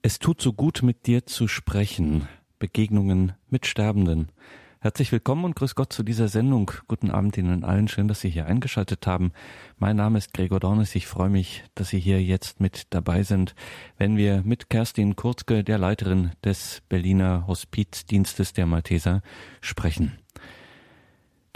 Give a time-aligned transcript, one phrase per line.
[0.00, 2.28] Es tut so gut, mit dir zu sprechen.
[2.60, 4.28] Begegnungen mit Sterbenden.
[4.78, 6.70] Herzlich willkommen und grüß Gott zu dieser Sendung.
[6.86, 7.88] Guten Abend Ihnen allen.
[7.88, 9.32] Schön, dass Sie hier eingeschaltet haben.
[9.76, 10.94] Mein Name ist Gregor Dornes.
[10.94, 13.56] Ich freue mich, dass Sie hier jetzt mit dabei sind,
[13.96, 19.22] wenn wir mit Kerstin Kurzke, der Leiterin des Berliner Hospizdienstes der Malteser,
[19.60, 20.16] sprechen.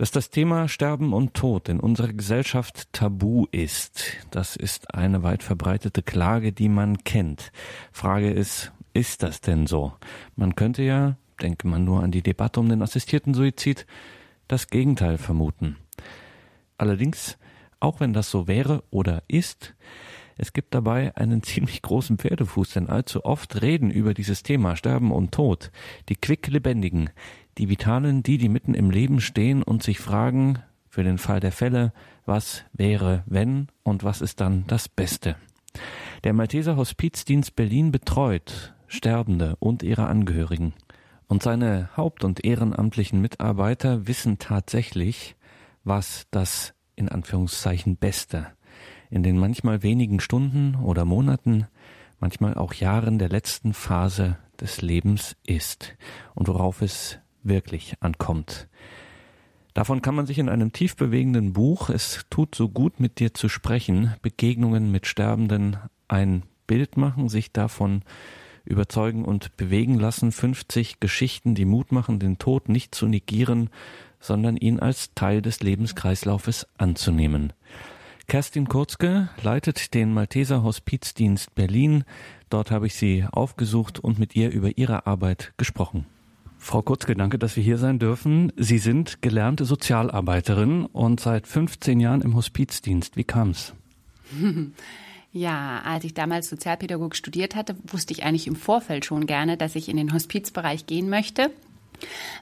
[0.03, 4.03] Dass das Thema Sterben und Tod in unserer Gesellschaft tabu ist,
[4.33, 7.53] das ist eine weit verbreitete Klage, die man kennt.
[7.93, 9.93] Frage ist, ist das denn so?
[10.35, 13.87] Man könnte ja, denke man nur an die Debatte um den assistierten Suizid,
[14.49, 15.77] das Gegenteil vermuten.
[16.79, 17.39] Allerdings,
[17.79, 19.73] auch wenn das so wäre oder ist,
[20.37, 25.13] es gibt dabei einen ziemlich großen Pferdefuß, denn allzu oft reden über dieses Thema Sterben
[25.13, 25.71] und Tod
[26.09, 27.11] die quicklebendigen,
[27.59, 31.53] die Vitalen, die, die mitten im Leben stehen und sich fragen, für den Fall der
[31.53, 31.93] Fälle,
[32.27, 35.37] was wäre, wenn und was ist dann das Beste.
[36.25, 40.75] Der Malteser Hospizdienst Berlin betreut Sterbende und ihre Angehörigen.
[41.29, 45.35] Und seine haupt- und ehrenamtlichen Mitarbeiter wissen tatsächlich,
[45.83, 48.49] was das in Anführungszeichen Beste
[49.13, 51.67] in den manchmal wenigen Stunden oder Monaten,
[52.19, 55.95] manchmal auch Jahren der letzten Phase des Lebens ist
[56.35, 58.69] und worauf es wirklich ankommt.
[59.75, 63.33] Davon kann man sich in einem tief bewegenden Buch Es tut so gut mit dir
[63.33, 68.03] zu sprechen, Begegnungen mit Sterbenden ein Bild machen, sich davon
[68.65, 73.71] überzeugen und bewegen lassen, 50 Geschichten, die Mut machen, den Tod nicht zu negieren,
[74.21, 77.53] sondern ihn als Teil des Lebenskreislaufes anzunehmen.
[78.29, 82.05] Kerstin Kurzke leitet den Malteser Hospizdienst Berlin.
[82.51, 86.07] Dort habe ich sie aufgesucht und mit ihr über ihre Arbeit gesprochen.
[86.63, 88.53] Frau Kurzke, danke, dass wir hier sein dürfen.
[88.57, 93.17] Sie sind gelernte Sozialarbeiterin und seit 15 Jahren im Hospizdienst.
[93.17, 93.75] Wie kam es?
[95.35, 99.77] Ja, als ich damals Sozialpädagogik studiert hatte, wusste ich eigentlich im Vorfeld schon gerne, dass
[99.77, 101.51] ich in den Hospizbereich gehen möchte,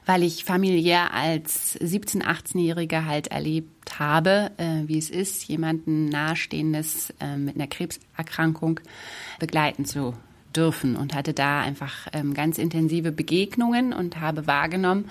[0.05, 7.13] weil ich familiär als 17-, 18-Jährige halt erlebt habe, äh, wie es ist, jemanden nahestehendes
[7.21, 8.81] äh, mit einer Krebserkrankung
[9.39, 10.13] begleiten zu
[10.55, 15.09] dürfen und hatte da einfach ähm, ganz intensive Begegnungen und habe wahrgenommen,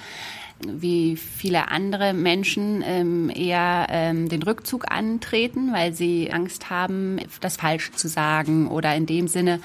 [0.67, 7.57] wie viele andere Menschen ähm, eher ähm, den Rückzug antreten, weil sie Angst haben, das
[7.57, 9.61] Falsche zu sagen oder in dem Sinne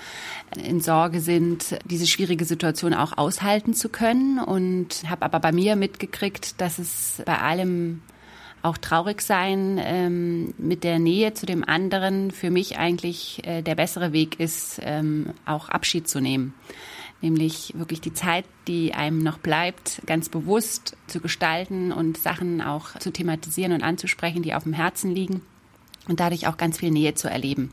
[0.63, 4.39] in Sorge sind, diese schwierige Situation auch aushalten zu können.
[4.39, 8.01] Und habe aber bei mir mitgekriegt, dass es bei allem
[8.65, 13.75] auch traurig sein ähm, mit der Nähe zu dem anderen für mich eigentlich äh, der
[13.75, 16.53] bessere Weg ist, ähm, auch Abschied zu nehmen.
[17.21, 22.97] Nämlich wirklich die Zeit, die einem noch bleibt, ganz bewusst zu gestalten und Sachen auch
[22.99, 25.41] zu thematisieren und anzusprechen, die auf dem Herzen liegen
[26.07, 27.71] und dadurch auch ganz viel Nähe zu erleben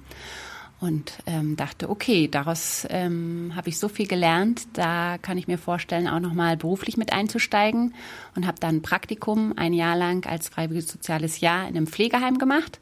[0.83, 5.57] und ähm, dachte, okay, daraus ähm, habe ich so viel gelernt, da kann ich mir
[5.57, 7.95] vorstellen, auch nochmal beruflich mit einzusteigen.
[8.35, 12.39] Und habe dann ein Praktikum ein Jahr lang als freiwilliges soziales Jahr in einem Pflegeheim
[12.39, 12.81] gemacht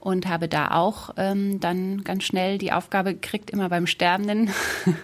[0.00, 4.50] und habe da auch ähm, dann ganz schnell die Aufgabe gekriegt, immer beim Sterbenden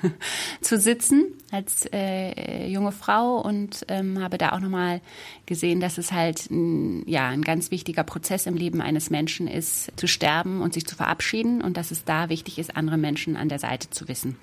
[0.62, 5.03] zu sitzen als äh, junge Frau und ähm, habe da auch nochmal
[5.45, 9.93] gesehen, dass es halt ein, ja ein ganz wichtiger Prozess im Leben eines Menschen ist,
[9.97, 13.51] zu sterben und sich zu verabschieden und dass es da wichtig ist, andere Menschen an
[13.51, 14.37] der Seite zu wissen.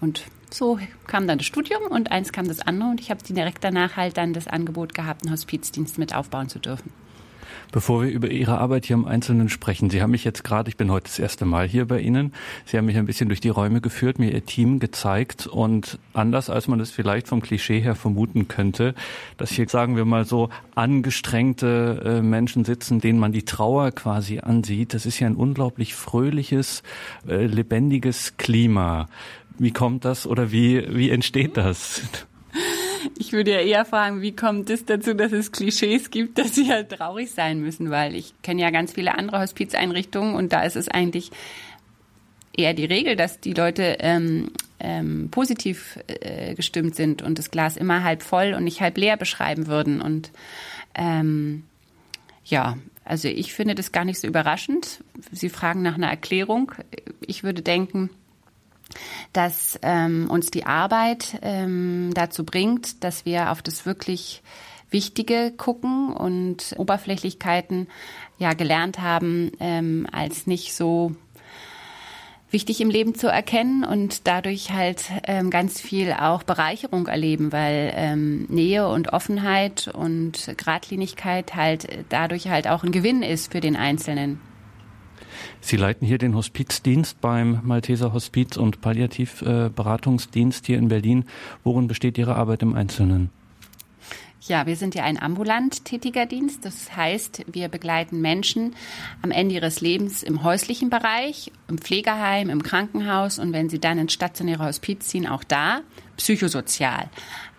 [0.00, 3.62] Und so kam dann das Studium und eins kam das andere und ich habe direkt
[3.64, 6.92] danach halt dann das Angebot gehabt, einen Hospizdienst mit aufbauen zu dürfen.
[7.72, 10.76] Bevor wir über Ihre Arbeit hier im Einzelnen sprechen, Sie haben mich jetzt gerade, ich
[10.76, 12.32] bin heute das erste Mal hier bei Ihnen,
[12.66, 16.50] Sie haben mich ein bisschen durch die Räume geführt, mir Ihr Team gezeigt und anders
[16.50, 18.94] als man es vielleicht vom Klischee her vermuten könnte,
[19.36, 24.40] dass hier, sagen wir mal so, angestrengte äh, Menschen sitzen, denen man die Trauer quasi
[24.40, 24.92] ansieht.
[24.92, 26.82] Das ist ja ein unglaublich fröhliches,
[27.28, 29.06] äh, lebendiges Klima.
[29.58, 32.02] Wie kommt das oder wie, wie entsteht das?
[33.18, 36.70] Ich würde ja eher fragen, wie kommt es dazu, dass es Klischees gibt, dass sie
[36.70, 40.76] halt traurig sein müssen, weil ich kenne ja ganz viele andere Hospizeinrichtungen und da ist
[40.76, 41.30] es eigentlich
[42.56, 47.76] eher die Regel, dass die Leute ähm, ähm, positiv äh, gestimmt sind und das Glas
[47.76, 50.00] immer halb voll und nicht halb leer beschreiben würden.
[50.00, 50.30] Und
[50.94, 51.64] ähm,
[52.44, 55.04] ja, also ich finde das gar nicht so überraschend.
[55.30, 56.72] Sie fragen nach einer Erklärung.
[57.26, 58.10] Ich würde denken,
[59.32, 64.42] dass ähm, uns die Arbeit ähm, dazu bringt, dass wir auf das wirklich
[64.90, 67.86] Wichtige gucken und Oberflächlichkeiten
[68.38, 71.14] ja gelernt haben, ähm, als nicht so
[72.50, 77.92] wichtig im Leben zu erkennen und dadurch halt ähm, ganz viel auch Bereicherung erleben, weil
[77.94, 83.76] ähm, Nähe und Offenheit und Gradlinigkeit halt dadurch halt auch ein Gewinn ist für den
[83.76, 84.40] Einzelnen.
[85.60, 91.24] Sie leiten hier den Hospizdienst beim Malteser Hospiz und Palliativberatungsdienst hier in Berlin.
[91.64, 93.30] Worin besteht Ihre Arbeit im Einzelnen?
[94.42, 96.64] Ja, wir sind ja ein ambulant tätiger Dienst.
[96.64, 98.74] Das heißt, wir begleiten Menschen
[99.20, 103.98] am Ende ihres Lebens im häuslichen Bereich, im Pflegeheim, im Krankenhaus und wenn sie dann
[103.98, 105.82] ins stationäre Hospiz ziehen, auch da
[106.20, 107.08] psychosozial.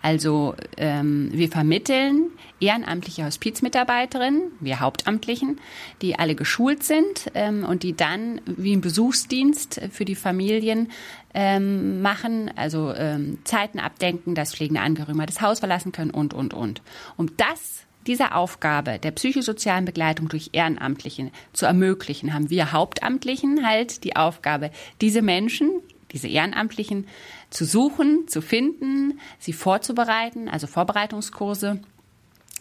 [0.02, 2.30] Also ähm, wir vermitteln
[2.60, 5.60] ehrenamtliche Hospizmitarbeiterinnen, wir Hauptamtlichen,
[6.00, 10.90] die alle geschult sind ähm, und die dann wie ein Besuchsdienst für die Familien
[11.34, 16.54] ähm, machen, also ähm, Zeiten abdenken, dass pflegende Angehörige das Haus verlassen können und, und,
[16.54, 16.82] und.
[17.16, 24.04] Um das dieser Aufgabe der psychosozialen Begleitung durch Ehrenamtliche zu ermöglichen, haben wir Hauptamtlichen halt
[24.04, 24.70] die Aufgabe,
[25.00, 25.70] diese Menschen,
[26.12, 27.06] diese Ehrenamtlichen
[27.52, 31.80] zu suchen, zu finden, sie vorzubereiten, also Vorbereitungskurse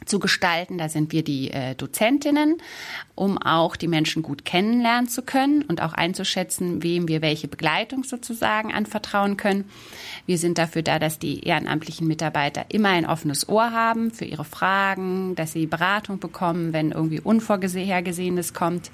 [0.05, 0.77] zu gestalten.
[0.77, 2.57] Da sind wir die äh, Dozentinnen,
[3.15, 8.03] um auch die Menschen gut kennenlernen zu können und auch einzuschätzen, wem wir welche Begleitung
[8.03, 9.69] sozusagen anvertrauen können.
[10.25, 14.45] Wir sind dafür da, dass die ehrenamtlichen Mitarbeiter immer ein offenes Ohr haben für ihre
[14.45, 18.91] Fragen, dass sie Beratung bekommen, wenn irgendwie Unvorhergesehenes kommt.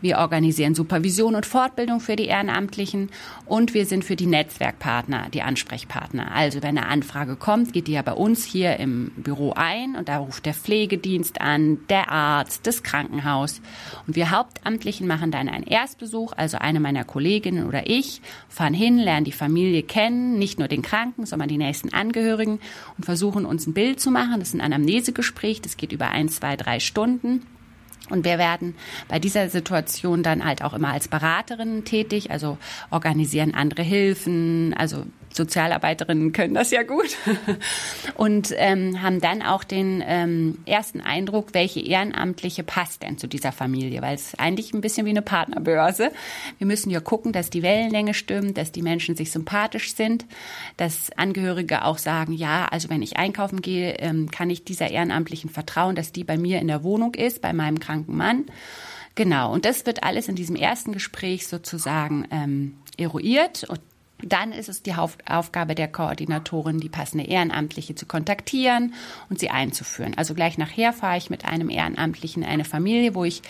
[0.00, 3.10] Wir organisieren Supervision und Fortbildung für die Ehrenamtlichen
[3.46, 6.32] und wir sind für die Netzwerkpartner die Ansprechpartner.
[6.32, 10.08] Also wenn eine Anfrage kommt, geht die ja bei uns hier im Büro ein und
[10.08, 13.60] da ruft der Pflegedienst an, der Arzt, das Krankenhaus.
[14.06, 18.98] Und wir Hauptamtlichen machen dann einen Erstbesuch, also eine meiner Kolleginnen oder ich, fahren hin,
[18.98, 22.60] lernen die Familie kennen, nicht nur den Kranken, sondern die nächsten Angehörigen
[22.96, 24.38] und versuchen uns ein Bild zu machen.
[24.38, 27.42] Das ist ein Anamnesegespräch, das geht über ein, zwei, drei Stunden.
[28.10, 28.74] Und wir werden
[29.08, 32.58] bei dieser Situation dann halt auch immer als Beraterinnen tätig, also
[32.90, 35.04] organisieren andere Hilfen, also
[35.38, 37.16] Sozialarbeiterinnen können das ja gut
[38.16, 43.52] und ähm, haben dann auch den ähm, ersten Eindruck, welche Ehrenamtliche passt denn zu dieser
[43.52, 46.10] Familie, weil es eigentlich ein bisschen wie eine Partnerbörse.
[46.58, 50.26] Wir müssen ja gucken, dass die Wellenlänge stimmt, dass die Menschen sich sympathisch sind,
[50.76, 55.50] dass Angehörige auch sagen, ja, also wenn ich einkaufen gehe, ähm, kann ich dieser Ehrenamtlichen
[55.50, 58.44] vertrauen, dass die bei mir in der Wohnung ist, bei meinem kranken Mann.
[59.14, 63.80] Genau, und das wird alles in diesem ersten Gespräch sozusagen ähm, eruiert und
[64.20, 68.94] dann ist es die Aufgabe der Koordinatorin, die passende Ehrenamtliche zu kontaktieren
[69.30, 70.14] und sie einzuführen.
[70.16, 73.42] Also gleich nachher fahre ich mit einem Ehrenamtlichen in eine Familie, wo ich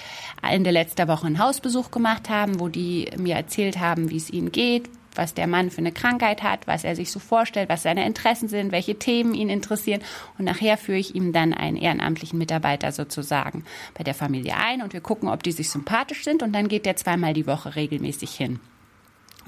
[0.42, 4.52] Ende letzter Woche einen Hausbesuch gemacht habe, wo die mir erzählt haben, wie es ihnen
[4.52, 8.06] geht, was der Mann für eine Krankheit hat, was er sich so vorstellt, was seine
[8.06, 10.00] Interessen sind, welche Themen ihn interessieren.
[10.38, 14.92] Und nachher führe ich ihm dann einen ehrenamtlichen Mitarbeiter sozusagen bei der Familie ein und
[14.92, 18.30] wir gucken, ob die sich sympathisch sind und dann geht der zweimal die Woche regelmäßig
[18.30, 18.60] hin.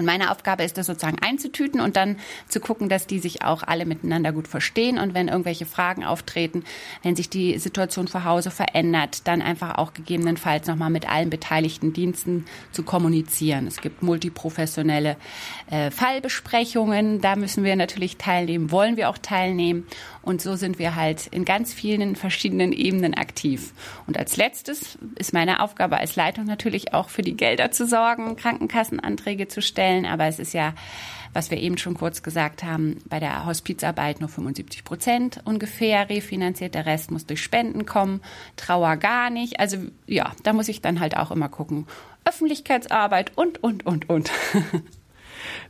[0.01, 2.17] Und meine Aufgabe ist das sozusagen einzutüten und dann
[2.49, 4.99] zu gucken, dass die sich auch alle miteinander gut verstehen.
[4.99, 6.65] Und wenn irgendwelche Fragen auftreten,
[7.03, 11.93] wenn sich die Situation zu Hause verändert, dann einfach auch gegebenenfalls nochmal mit allen beteiligten
[11.93, 13.67] Diensten zu kommunizieren.
[13.67, 15.19] Es gibt multiprofessionelle
[15.71, 19.87] äh, Fallbesprechungen, da müssen wir natürlich teilnehmen, wollen wir auch teilnehmen
[20.23, 23.73] und so sind wir halt in ganz vielen verschiedenen Ebenen aktiv.
[24.07, 28.37] Und als letztes ist meine Aufgabe als Leitung natürlich auch für die Gelder zu sorgen,
[28.37, 30.05] Krankenkassenanträge zu stellen.
[30.05, 30.75] Aber es ist ja,
[31.33, 36.75] was wir eben schon kurz gesagt haben, bei der Hospizarbeit nur 75 Prozent ungefähr refinanziert.
[36.75, 38.21] Der Rest muss durch Spenden kommen.
[38.57, 39.59] Trauer gar nicht.
[39.59, 41.87] Also ja, da muss ich dann halt auch immer gucken.
[42.27, 44.31] Öffentlichkeitsarbeit und, und, und, und.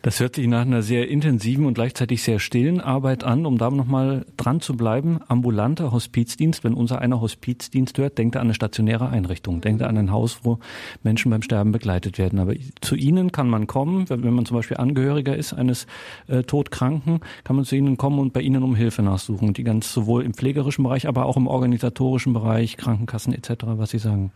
[0.02, 3.70] Das hört sich nach einer sehr intensiven und gleichzeitig sehr stillen Arbeit an, um da
[3.70, 5.20] nochmal dran zu bleiben.
[5.28, 9.88] Ambulanter Hospizdienst, wenn unser einer Hospizdienst hört, denkt er an eine stationäre Einrichtung, denkt er
[9.88, 10.58] an ein Haus, wo
[11.02, 12.38] Menschen beim Sterben begleitet werden.
[12.38, 15.86] Aber zu Ihnen kann man kommen, wenn man zum Beispiel Angehöriger ist eines
[16.26, 19.92] äh, Todkranken, kann man zu Ihnen kommen und bei Ihnen um Hilfe nachsuchen, die ganz
[19.92, 24.32] sowohl im pflegerischen Bereich, aber auch im organisatorischen Bereich, Krankenkassen etc., was Sie sagen.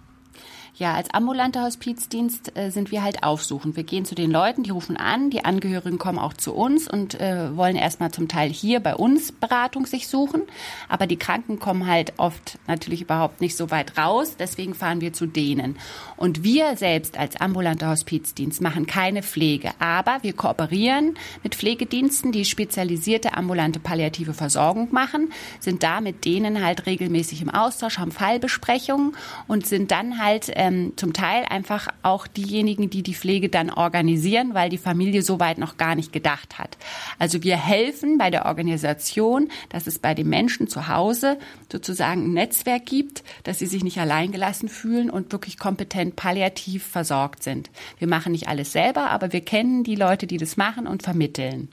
[0.77, 3.77] Ja, als ambulanter Hospizdienst äh, sind wir halt aufsuchend.
[3.77, 7.21] Wir gehen zu den Leuten, die rufen an, die Angehörigen kommen auch zu uns und
[7.21, 10.43] äh, wollen erstmal zum Teil hier bei uns Beratung sich suchen.
[10.89, 14.35] Aber die Kranken kommen halt oft natürlich überhaupt nicht so weit raus.
[14.37, 15.79] Deswegen fahren wir zu denen.
[16.17, 19.71] Und wir selbst als ambulanter Hospizdienst machen keine Pflege.
[19.79, 26.65] Aber wir kooperieren mit Pflegediensten, die spezialisierte ambulante palliative Versorgung machen, sind da mit denen
[26.65, 29.15] halt regelmäßig im Austausch, haben Fallbesprechungen
[29.47, 33.71] und sind dann halt äh, ähm, zum Teil einfach auch diejenigen, die die Pflege dann
[33.71, 36.79] organisieren, weil die Familie so weit noch gar nicht gedacht hat.
[37.19, 41.39] Also wir helfen bei der Organisation, dass es bei den Menschen zu Hause
[41.71, 47.43] sozusagen ein Netzwerk gibt, dass sie sich nicht alleingelassen fühlen und wirklich kompetent palliativ versorgt
[47.43, 47.71] sind.
[47.99, 51.69] Wir machen nicht alles selber, aber wir kennen die Leute, die das machen und vermitteln.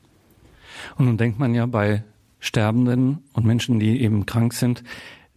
[0.98, 2.04] Und nun denkt man ja bei
[2.40, 4.84] Sterbenden und Menschen, die eben krank sind,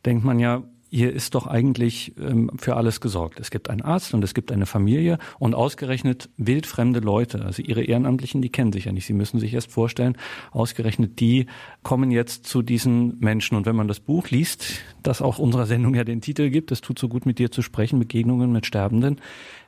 [0.04, 0.62] denkt man ja,
[0.94, 3.40] hier ist doch eigentlich ähm, für alles gesorgt.
[3.40, 7.82] Es gibt einen Arzt und es gibt eine Familie und ausgerechnet wildfremde Leute, also ihre
[7.82, 9.04] Ehrenamtlichen, die kennen sich ja nicht.
[9.04, 10.16] Sie müssen sich erst vorstellen,
[10.52, 11.46] ausgerechnet die
[11.82, 13.56] kommen jetzt zu diesen Menschen.
[13.56, 16.80] Und wenn man das Buch liest, das auch unserer Sendung ja den Titel gibt, es
[16.80, 19.20] tut so gut mit dir zu sprechen, Begegnungen mit Sterbenden,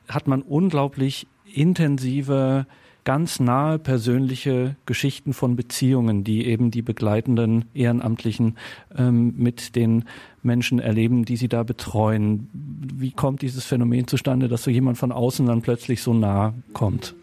[0.07, 2.67] hat man unglaublich intensive
[3.07, 8.57] ganz nahe persönliche Geschichten von Beziehungen, die eben die begleitenden Ehrenamtlichen
[8.97, 10.03] ähm, mit den
[10.43, 12.49] Menschen erleben, die sie da betreuen.
[12.51, 17.15] Wie kommt dieses Phänomen zustande, dass so jemand von außen dann plötzlich so nah kommt?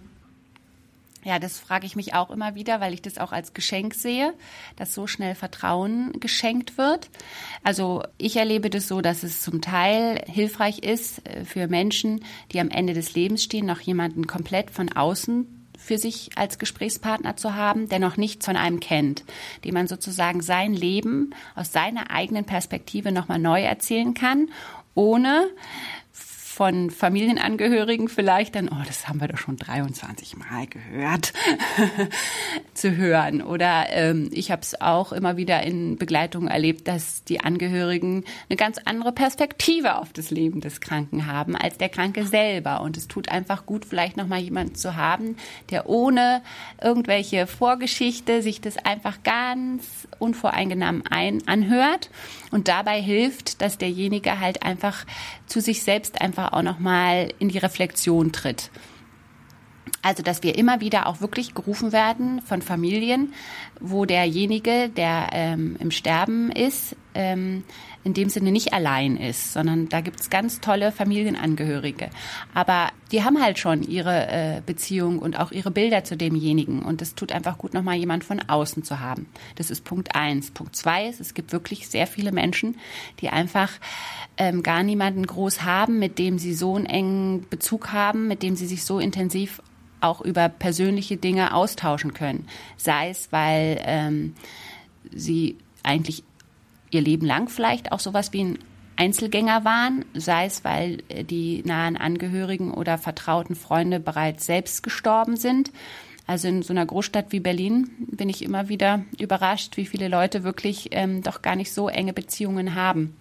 [1.23, 4.33] Ja, das frage ich mich auch immer wieder, weil ich das auch als Geschenk sehe,
[4.77, 7.11] dass so schnell Vertrauen geschenkt wird.
[7.63, 12.61] Also ich erlebe das so, dass es zum Teil hilfreich ist äh, für Menschen, die
[12.61, 15.54] am Ende des Lebens stehen, noch jemanden komplett von außen
[15.85, 19.23] für sich als Gesprächspartner zu haben, der noch nichts von einem kennt,
[19.65, 24.49] dem man sozusagen sein Leben aus seiner eigenen Perspektive nochmal neu erzählen kann,
[24.95, 25.51] ohne
[26.55, 31.33] von Familienangehörigen vielleicht dann, oh, das haben wir doch schon 23 Mal gehört,
[32.75, 33.43] zu hören.
[33.43, 38.57] Oder ähm, ich habe es auch immer wieder in Begleitung erlebt, dass die Angehörigen eine
[38.57, 42.83] ganz andere Perspektive auf das Leben des Kranken haben als der Kranke selber.
[42.83, 45.37] Und es tut einfach gut, vielleicht nochmal jemanden zu haben,
[45.71, 46.41] der ohne
[46.81, 52.11] irgendwelche Vorgeschichte sich das einfach ganz unvoreingenommen ein anhört
[52.55, 55.07] und dabei hilft, dass derjenige halt einfach
[55.47, 58.71] zu sich selbst einfach auch nochmal in die Reflexion tritt.
[60.03, 63.35] Also, dass wir immer wieder auch wirklich gerufen werden von Familien,
[63.81, 67.65] wo derjenige, der ähm, im Sterben ist, ähm,
[68.05, 72.11] in dem Sinne nicht allein ist, sondern da gibt's ganz tolle Familienangehörige.
[72.53, 76.83] Aber die haben halt schon ihre äh, Beziehung und auch ihre Bilder zu demjenigen.
[76.83, 79.27] Und es tut einfach gut, nochmal jemand von außen zu haben.
[79.57, 80.51] Das ist Punkt eins.
[80.51, 82.77] Punkt zwei ist, es gibt wirklich sehr viele Menschen,
[83.21, 83.71] die einfach
[84.37, 88.55] ähm, gar niemanden groß haben, mit dem sie so einen engen Bezug haben, mit dem
[88.55, 89.63] sie sich so intensiv
[90.01, 92.47] auch über persönliche Dinge austauschen können.
[92.77, 94.35] Sei es, weil ähm,
[95.11, 96.25] sie eigentlich
[96.95, 98.59] ihr Leben lang vielleicht auch sowas wie ein
[98.97, 105.37] Einzelgänger waren, sei es, weil äh, die nahen Angehörigen oder vertrauten Freunde bereits selbst gestorben
[105.37, 105.73] sind.
[106.27, 110.43] Also in so einer Großstadt wie Berlin bin ich immer wieder überrascht, wie viele Leute
[110.43, 113.17] wirklich ähm, doch gar nicht so enge Beziehungen haben.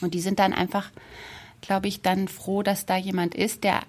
[0.00, 0.90] Und die sind dann einfach,
[1.60, 3.82] glaube ich, dann froh, dass da jemand ist, der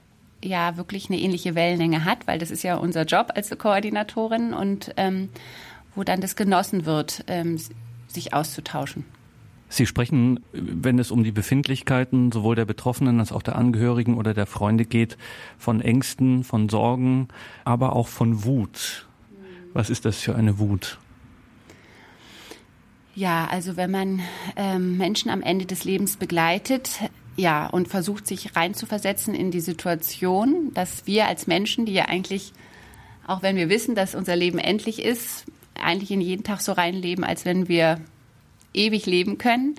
[0.43, 4.91] ja wirklich eine ähnliche Wellenlänge hat, weil das ist ja unser Job als Koordinatorin und
[4.97, 5.29] ähm,
[5.95, 7.59] wo dann das genossen wird, ähm,
[8.13, 9.05] sich auszutauschen.
[9.69, 14.33] Sie sprechen, wenn es um die Befindlichkeiten sowohl der Betroffenen als auch der Angehörigen oder
[14.33, 15.17] der Freunde geht,
[15.57, 17.29] von Ängsten, von Sorgen,
[17.63, 19.07] aber auch von Wut.
[19.73, 20.99] Was ist das für eine Wut?
[23.15, 24.21] Ja, also wenn man
[24.57, 26.99] ähm, Menschen am Ende des Lebens begleitet,
[27.37, 32.51] ja, und versucht sich reinzuversetzen in die Situation, dass wir als Menschen, die ja eigentlich,
[33.25, 35.45] auch wenn wir wissen, dass unser Leben endlich ist,
[35.83, 37.99] eigentlich in jeden Tag so reinleben, als wenn wir
[38.73, 39.75] ewig leben können,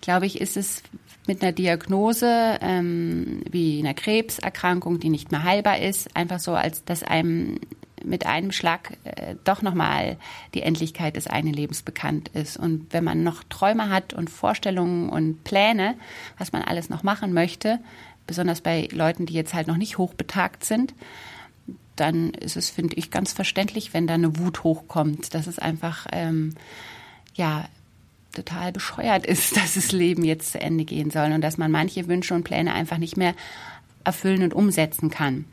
[0.00, 0.82] glaube ich, ist es
[1.26, 6.84] mit einer Diagnose ähm, wie einer Krebserkrankung, die nicht mehr heilbar ist, einfach so, als
[6.84, 7.58] dass einem
[8.04, 10.18] mit einem Schlag äh, doch nochmal
[10.52, 12.58] die Endlichkeit des eigenen Lebens bekannt ist.
[12.58, 15.94] Und wenn man noch Träume hat und Vorstellungen und Pläne,
[16.36, 17.80] was man alles noch machen möchte,
[18.26, 20.94] besonders bei Leuten, die jetzt halt noch nicht hochbetagt sind,
[21.96, 26.06] dann ist es, finde ich, ganz verständlich, wenn da eine Wut hochkommt, dass es einfach,
[26.12, 26.54] ähm,
[27.34, 27.68] ja,
[28.32, 32.08] total bescheuert ist, dass das Leben jetzt zu Ende gehen soll und dass man manche
[32.08, 33.34] Wünsche und Pläne einfach nicht mehr
[34.04, 35.46] erfüllen und umsetzen kann.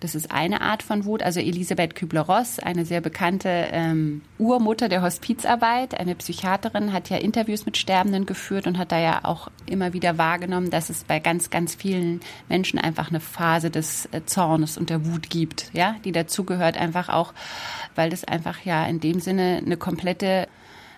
[0.00, 1.22] Das ist eine Art von Wut.
[1.22, 7.66] Also Elisabeth Kübler-Ross, eine sehr bekannte ähm, Urmutter der Hospizarbeit, eine Psychiaterin, hat ja Interviews
[7.66, 11.50] mit Sterbenden geführt und hat da ja auch immer wieder wahrgenommen, dass es bei ganz,
[11.50, 16.12] ganz vielen Menschen einfach eine Phase des äh, Zornes und der Wut gibt, ja, die
[16.12, 17.32] dazugehört einfach auch,
[17.94, 20.48] weil das einfach ja in dem Sinne eine komplette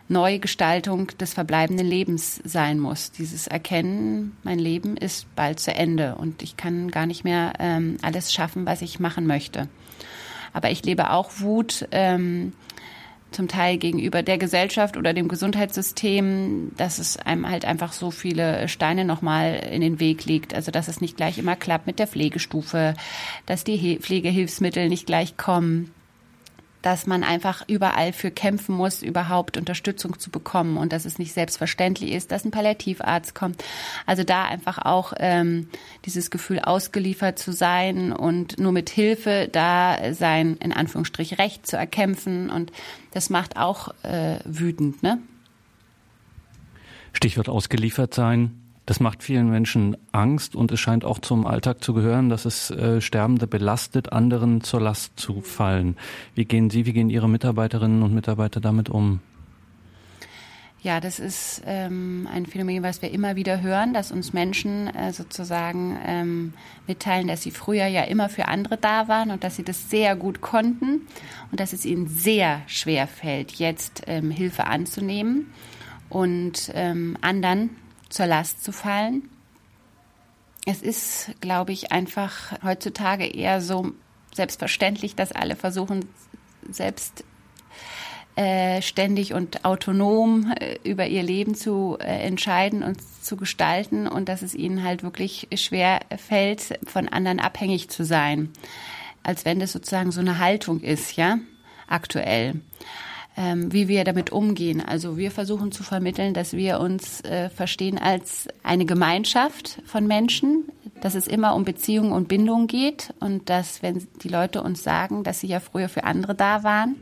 [0.08, 3.10] Neugestaltung des verbleibenden Lebens sein muss.
[3.10, 7.96] Dieses Erkennen, mein Leben ist bald zu Ende und ich kann gar nicht mehr ähm,
[8.02, 9.68] alles schaffen, was ich machen möchte.
[10.52, 11.88] Aber ich lebe auch Wut.
[11.90, 12.52] Ähm,
[13.32, 18.68] zum Teil gegenüber der Gesellschaft oder dem Gesundheitssystem, dass es einem halt einfach so viele
[18.68, 20.54] Steine nochmal in den Weg legt.
[20.54, 22.94] Also dass es nicht gleich immer klappt mit der Pflegestufe,
[23.44, 25.92] dass die Pflegehilfsmittel nicht gleich kommen,
[26.87, 31.33] dass man einfach überall für kämpfen muss, überhaupt Unterstützung zu bekommen und dass es nicht
[31.33, 33.64] selbstverständlich ist, dass ein Palliativarzt kommt.
[34.07, 35.69] Also da einfach auch ähm,
[36.05, 41.76] dieses Gefühl ausgeliefert zu sein und nur mit Hilfe da sein, in Anführungsstrich, Recht zu
[41.76, 42.71] erkämpfen und
[43.11, 45.19] das macht auch äh, wütend, ne?
[47.14, 48.65] Stichwort ausgeliefert sein.
[48.87, 52.71] Das macht vielen Menschen Angst und es scheint auch zum Alltag zu gehören, dass es
[52.71, 55.97] äh, Sterbende belastet, anderen zur Last zu fallen.
[56.37, 59.21] Wie gehen Sie, wie gehen Ihre Mitarbeiterinnen und Mitarbeiter damit um?
[60.83, 65.12] Ja, das ist ähm, ein Phänomen, was wir immer wieder hören, dass uns Menschen äh,
[65.12, 66.52] sozusagen ähm,
[66.87, 70.14] mitteilen, dass sie früher ja immer für andere da waren und dass sie das sehr
[70.14, 71.00] gut konnten
[71.50, 75.50] und dass es ihnen sehr schwer fällt, jetzt ähm, Hilfe anzunehmen
[76.09, 77.71] und ähm, anderen
[78.08, 79.28] zur Last zu fallen.
[80.64, 83.92] Es ist, glaube ich, einfach heutzutage eher so
[84.34, 86.08] selbstverständlich, dass alle versuchen,
[86.68, 87.25] selbst
[88.36, 94.28] äh, ständig und autonom äh, über ihr Leben zu äh, entscheiden und zu gestalten und
[94.28, 98.50] dass es ihnen halt wirklich schwer fällt, von anderen abhängig zu sein.
[99.22, 101.38] Als wenn das sozusagen so eine Haltung ist, ja,
[101.88, 102.60] aktuell.
[103.38, 104.81] Ähm, wie wir damit umgehen.
[104.81, 110.64] Also wir versuchen zu vermitteln, dass wir uns äh, verstehen als eine Gemeinschaft von Menschen,
[111.02, 115.23] dass es immer um Beziehungen und Bindung geht und dass, wenn die Leute uns sagen,
[115.23, 116.97] dass sie ja früher für andere da waren,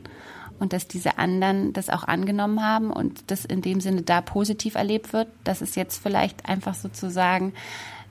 [0.59, 4.75] und dass diese anderen das auch angenommen haben und das in dem Sinne da positiv
[4.75, 7.53] erlebt wird, dass es jetzt vielleicht einfach sozusagen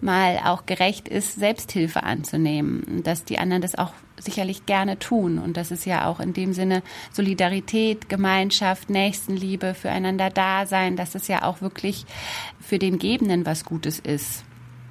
[0.04, 3.02] mal auch gerecht ist, Selbsthilfe anzunehmen.
[3.02, 5.38] Dass die anderen das auch sicherlich gerne tun.
[5.38, 6.82] Und dass es ja auch in dem Sinne
[7.12, 12.06] Solidarität, Gemeinschaft, Nächstenliebe, füreinander da sein, dass es ja auch wirklich
[12.60, 14.44] für den Gebenden was Gutes ist.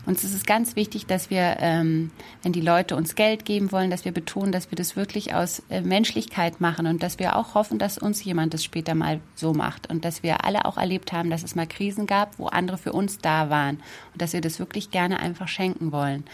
[0.05, 3.89] Uns ist es ganz wichtig, dass wir, ähm, wenn die Leute uns Geld geben wollen,
[3.89, 7.55] dass wir betonen, dass wir das wirklich aus äh, Menschlichkeit machen und dass wir auch
[7.55, 11.13] hoffen, dass uns jemand das später mal so macht und dass wir alle auch erlebt
[11.13, 13.77] haben, dass es mal Krisen gab, wo andere für uns da waren
[14.11, 16.25] und dass wir das wirklich gerne einfach schenken wollen.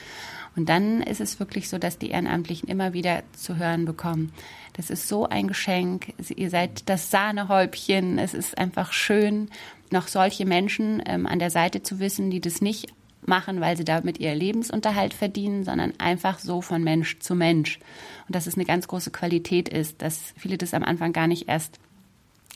[0.56, 4.32] Und dann ist es wirklich so, dass die Ehrenamtlichen immer wieder zu hören bekommen.
[4.74, 6.14] Das ist so ein Geschenk.
[6.36, 8.18] Ihr seid das Sahnehäubchen.
[8.18, 9.50] Es ist einfach schön,
[9.92, 12.94] noch solche Menschen ähm, an der Seite zu wissen, die das nicht
[13.30, 17.80] machen, weil sie damit ihr Lebensunterhalt verdienen, sondern einfach so von Mensch zu Mensch.
[18.28, 21.48] Und dass es eine ganz große Qualität ist, dass viele das am Anfang gar nicht
[21.48, 21.80] erst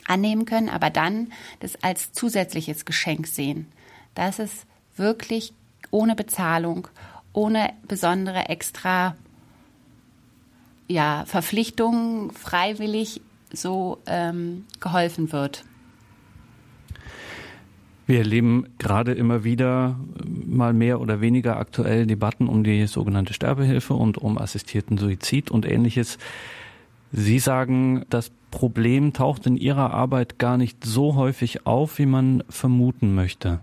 [0.06, 3.66] annehmen können, aber dann das als zusätzliches Geschenk sehen.
[4.14, 5.54] Dass es wirklich
[5.90, 6.88] ohne Bezahlung,
[7.32, 9.16] ohne besondere extra
[10.88, 15.64] ja, Verpflichtungen freiwillig so ähm, geholfen wird.
[18.06, 23.94] Wir erleben gerade immer wieder mal mehr oder weniger aktuell Debatten um die sogenannte Sterbehilfe
[23.94, 26.18] und um assistierten Suizid und ähnliches.
[27.12, 32.44] Sie sagen, das Problem taucht in Ihrer Arbeit gar nicht so häufig auf, wie man
[32.48, 33.60] vermuten möchte.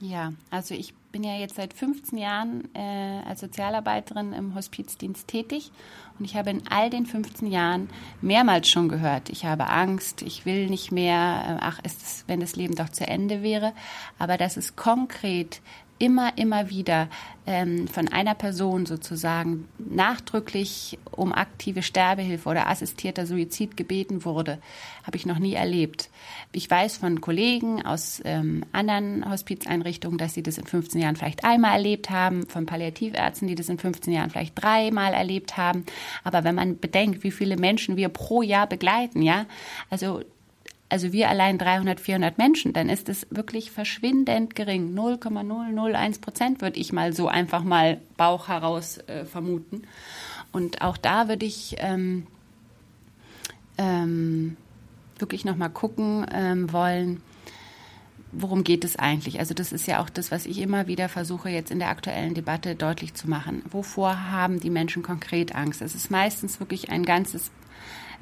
[0.00, 5.70] Ja, also ich bin ja jetzt seit 15 Jahren äh, als Sozialarbeiterin im Hospizdienst tätig
[6.18, 7.88] und ich habe in all den 15 Jahren
[8.20, 12.40] mehrmals schon gehört, ich habe Angst, ich will nicht mehr, äh, ach, ist es, wenn
[12.40, 13.72] das Leben doch zu Ende wäre.
[14.18, 15.62] Aber dass es konkret
[15.98, 17.08] immer, immer wieder
[17.46, 24.58] ähm, von einer Person sozusagen nachdrücklich um aktive Sterbehilfe oder assistierter Suizid gebeten wurde,
[25.04, 26.10] habe ich noch nie erlebt.
[26.52, 31.44] Ich weiß von Kollegen aus ähm, anderen Hospizeinrichtungen, dass sie das in 15 Jahren vielleicht
[31.44, 35.84] einmal erlebt haben, von Palliativärzten, die das in 15 Jahren vielleicht dreimal erlebt haben.
[36.24, 39.46] Aber wenn man bedenkt, wie viele Menschen wir pro Jahr begleiten, ja,
[39.90, 40.22] also
[40.88, 44.94] also wir allein 300, 400 Menschen, dann ist es wirklich verschwindend gering.
[44.94, 49.82] 0,001 Prozent würde ich mal so einfach mal Bauch heraus äh, vermuten.
[50.56, 52.26] Und auch da würde ich ähm,
[53.76, 54.56] ähm,
[55.18, 57.20] wirklich nochmal gucken ähm, wollen,
[58.32, 59.38] worum geht es eigentlich?
[59.38, 62.32] Also das ist ja auch das, was ich immer wieder versuche jetzt in der aktuellen
[62.32, 63.64] Debatte deutlich zu machen.
[63.70, 65.82] Wovor haben die Menschen konkret Angst?
[65.82, 67.50] Es ist meistens wirklich ein ganzes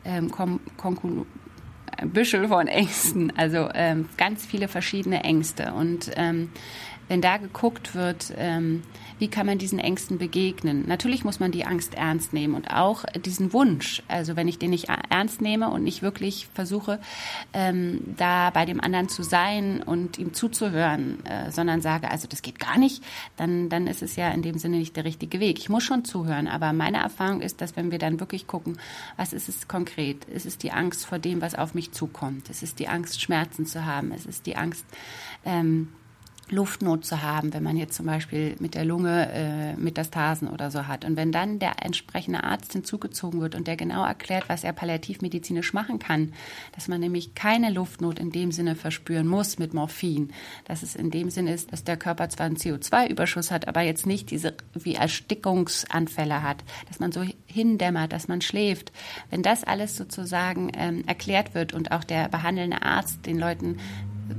[0.05, 5.73] ähm, ein Büschel von Ängsten, also ähm, ganz viele verschiedene Ängste.
[5.73, 6.51] Und ähm,
[7.07, 8.83] wenn da geguckt wird, ähm,
[9.19, 10.85] wie kann man diesen Ängsten begegnen?
[10.87, 14.03] Natürlich muss man die Angst ernst nehmen und auch diesen Wunsch.
[14.09, 16.99] Also wenn ich den nicht ernst nehme und nicht wirklich versuche,
[17.53, 22.43] ähm, da bei dem anderen zu sein und ihm zuzuhören, äh, sondern sage, also das
[22.43, 23.05] geht gar nicht,
[23.37, 25.59] dann, dann ist es ja in dem Sinne nicht der richtige Weg.
[25.59, 28.79] Ich muss schon zuhören, aber meine Erfahrung ist, dass wenn wir dann wirklich gucken,
[29.17, 30.27] was ist es konkret?
[30.33, 32.51] Es ist die Angst vor dem, was auf mich zukommt.
[32.51, 34.13] Es ist die Angst, Schmerzen zu haben.
[34.13, 34.85] Es ist die Angst,
[35.45, 35.89] ähm,
[36.51, 40.87] Luftnot zu haben, wenn man jetzt zum Beispiel mit der Lunge äh, Metastasen oder so
[40.87, 41.05] hat.
[41.05, 45.73] Und wenn dann der entsprechende Arzt hinzugezogen wird und der genau erklärt, was er palliativmedizinisch
[45.73, 46.33] machen kann,
[46.75, 50.33] dass man nämlich keine Luftnot in dem Sinne verspüren muss mit Morphin,
[50.65, 54.07] dass es in dem Sinne ist, dass der Körper zwar einen CO2-Überschuss hat, aber jetzt
[54.07, 58.93] nicht diese wie Erstickungsanfälle hat, dass man so hindämmert, dass man schläft.
[59.31, 63.79] Wenn das alles sozusagen ähm, erklärt wird und auch der behandelnde Arzt den Leuten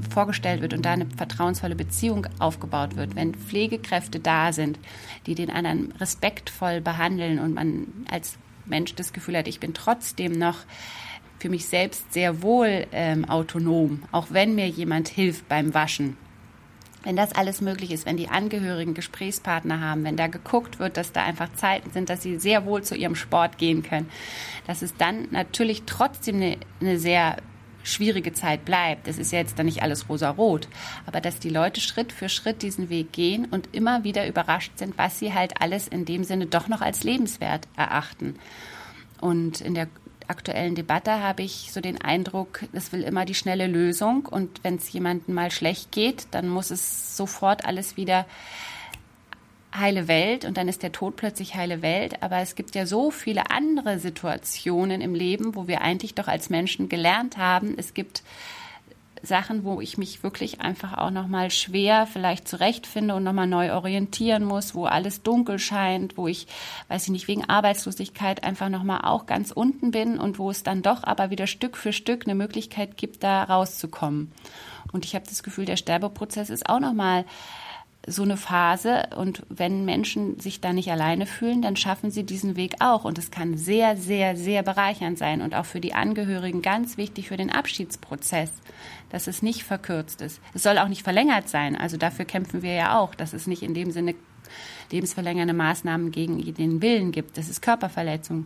[0.09, 4.79] vorgestellt wird und da eine vertrauensvolle Beziehung aufgebaut wird, wenn Pflegekräfte da sind,
[5.25, 10.31] die den anderen respektvoll behandeln und man als Mensch das Gefühl hat, ich bin trotzdem
[10.33, 10.57] noch
[11.39, 16.17] für mich selbst sehr wohl ähm, autonom, auch wenn mir jemand hilft beim Waschen.
[17.03, 21.11] Wenn das alles möglich ist, wenn die Angehörigen Gesprächspartner haben, wenn da geguckt wird, dass
[21.11, 24.09] da einfach Zeiten sind, dass sie sehr wohl zu ihrem Sport gehen können,
[24.65, 27.37] dass es dann natürlich trotzdem eine, eine sehr
[27.85, 29.07] schwierige Zeit bleibt.
[29.07, 30.67] Das ist ja jetzt dann nicht alles rosa-rot,
[31.05, 34.97] aber dass die Leute Schritt für Schritt diesen Weg gehen und immer wieder überrascht sind,
[34.97, 38.35] was sie halt alles in dem Sinne doch noch als lebenswert erachten.
[39.21, 39.87] Und in der
[40.27, 44.75] aktuellen Debatte habe ich so den Eindruck, es will immer die schnelle Lösung und wenn
[44.75, 48.25] es jemandem mal schlecht geht, dann muss es sofort alles wieder
[49.77, 52.21] heile Welt und dann ist der Tod plötzlich heile Welt.
[52.21, 56.49] Aber es gibt ja so viele andere Situationen im Leben, wo wir eigentlich doch als
[56.49, 57.75] Menschen gelernt haben.
[57.77, 58.23] Es gibt
[59.25, 64.43] Sachen, wo ich mich wirklich einfach auch nochmal schwer vielleicht zurechtfinde und nochmal neu orientieren
[64.43, 66.47] muss, wo alles dunkel scheint, wo ich,
[66.87, 70.81] weiß ich nicht, wegen Arbeitslosigkeit einfach nochmal auch ganz unten bin und wo es dann
[70.81, 74.31] doch aber wieder Stück für Stück eine Möglichkeit gibt, da rauszukommen.
[74.91, 77.25] Und ich habe das Gefühl, der Sterbeprozess ist auch nochmal
[78.07, 79.09] so eine Phase.
[79.15, 83.03] Und wenn Menschen sich da nicht alleine fühlen, dann schaffen sie diesen Weg auch.
[83.03, 87.27] Und es kann sehr, sehr, sehr bereichernd sein und auch für die Angehörigen ganz wichtig
[87.27, 88.51] für den Abschiedsprozess,
[89.09, 90.39] dass es nicht verkürzt ist.
[90.53, 91.75] Es soll auch nicht verlängert sein.
[91.75, 94.15] Also dafür kämpfen wir ja auch, dass es nicht in dem Sinne
[94.91, 97.37] lebensverlängernde Maßnahmen gegen den Willen gibt.
[97.37, 98.45] Das ist Körperverletzung.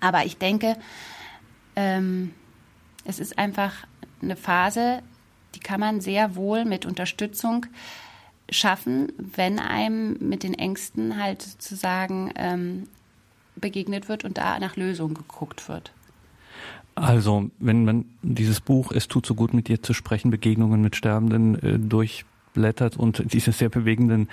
[0.00, 0.76] Aber ich denke,
[1.74, 2.34] ähm,
[3.04, 3.72] es ist einfach
[4.20, 5.02] eine Phase,
[5.54, 7.66] die kann man sehr wohl mit Unterstützung
[8.50, 12.88] schaffen, wenn einem mit den Ängsten halt sozusagen ähm,
[13.56, 15.92] begegnet wird und da nach Lösungen geguckt wird.
[16.94, 20.96] Also, wenn man dieses Buch Es tut so gut mit dir zu sprechen, Begegnungen mit
[20.96, 24.28] Sterbenden äh, durchblättert und diese sehr bewegenden,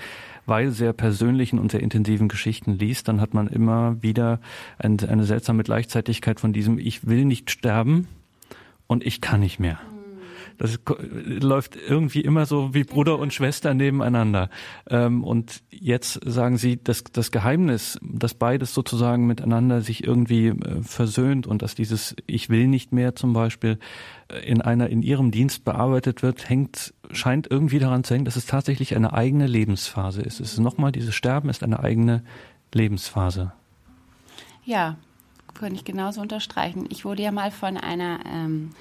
[0.47, 4.39] weil sehr persönlichen und sehr intensiven Geschichten liest, dann hat man immer wieder
[4.79, 8.07] ein, eine seltsame Gleichzeitigkeit von diesem Ich will nicht sterben
[8.87, 9.79] und ich kann nicht mehr.
[10.57, 10.79] Das
[11.13, 14.49] läuft irgendwie immer so wie Bruder und Schwester nebeneinander.
[14.89, 20.81] Ähm, und jetzt sagen Sie, dass das Geheimnis, dass beides sozusagen miteinander sich irgendwie äh,
[20.81, 23.79] versöhnt und dass dieses Ich will nicht mehr zum Beispiel
[24.29, 28.35] äh, in einer in Ihrem Dienst bearbeitet wird, hängt, scheint irgendwie daran zu hängen, dass
[28.35, 30.39] es tatsächlich eine eigene Lebensphase ist.
[30.39, 32.23] Es ist nochmal, dieses Sterben ist eine eigene
[32.73, 33.51] Lebensphase.
[34.63, 34.95] Ja,
[35.55, 36.85] kann ich genauso unterstreichen.
[36.89, 38.71] Ich wurde ja mal von einer ähm,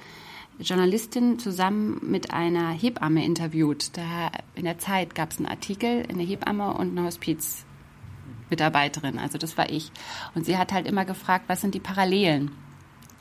[0.59, 3.97] Journalistin zusammen mit einer Hebamme interviewt.
[3.97, 9.57] Da in der Zeit gab es einen Artikel, eine Hebamme und eine Hospizmitarbeiterin, also das
[9.57, 9.91] war ich.
[10.33, 12.51] Und sie hat halt immer gefragt, was sind die Parallelen?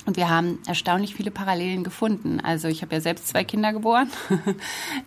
[0.06, 2.40] Und wir haben erstaunlich viele Parallelen gefunden.
[2.40, 4.10] Also ich habe ja selbst zwei Kinder geboren.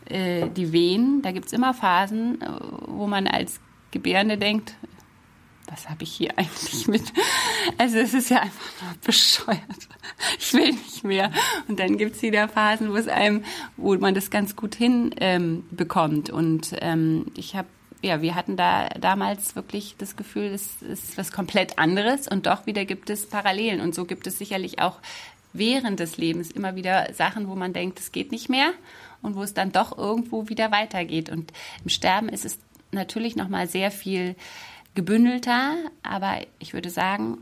[0.05, 2.39] Äh, die Wehen, da gibt es immer Phasen,
[2.87, 3.59] wo man als
[3.91, 4.75] Gebärende denkt,
[5.67, 7.13] was habe ich hier eigentlich mit?
[7.77, 9.87] Also es ist ja einfach nur bescheuert.
[10.39, 11.31] Ich will nicht mehr.
[11.67, 13.43] Und dann gibt es wieder Phasen, wo es einem,
[13.75, 16.29] wo man das ganz gut hinbekommt.
[16.29, 17.67] Ähm, und ähm, ich habe
[18.03, 22.67] ja, wir hatten da damals wirklich das Gefühl, es ist was komplett anderes und doch
[22.67, 23.81] wieder gibt es Parallelen.
[23.81, 24.99] Und so gibt es sicherlich auch
[25.53, 28.71] während des Lebens immer wieder Sachen, wo man denkt, es geht nicht mehr
[29.21, 31.29] und wo es dann doch irgendwo wieder weitergeht.
[31.29, 31.51] Und
[31.83, 32.59] im Sterben ist es
[32.91, 34.35] natürlich nochmal sehr viel
[34.97, 37.37] gebündelter, aber ich würde sagen,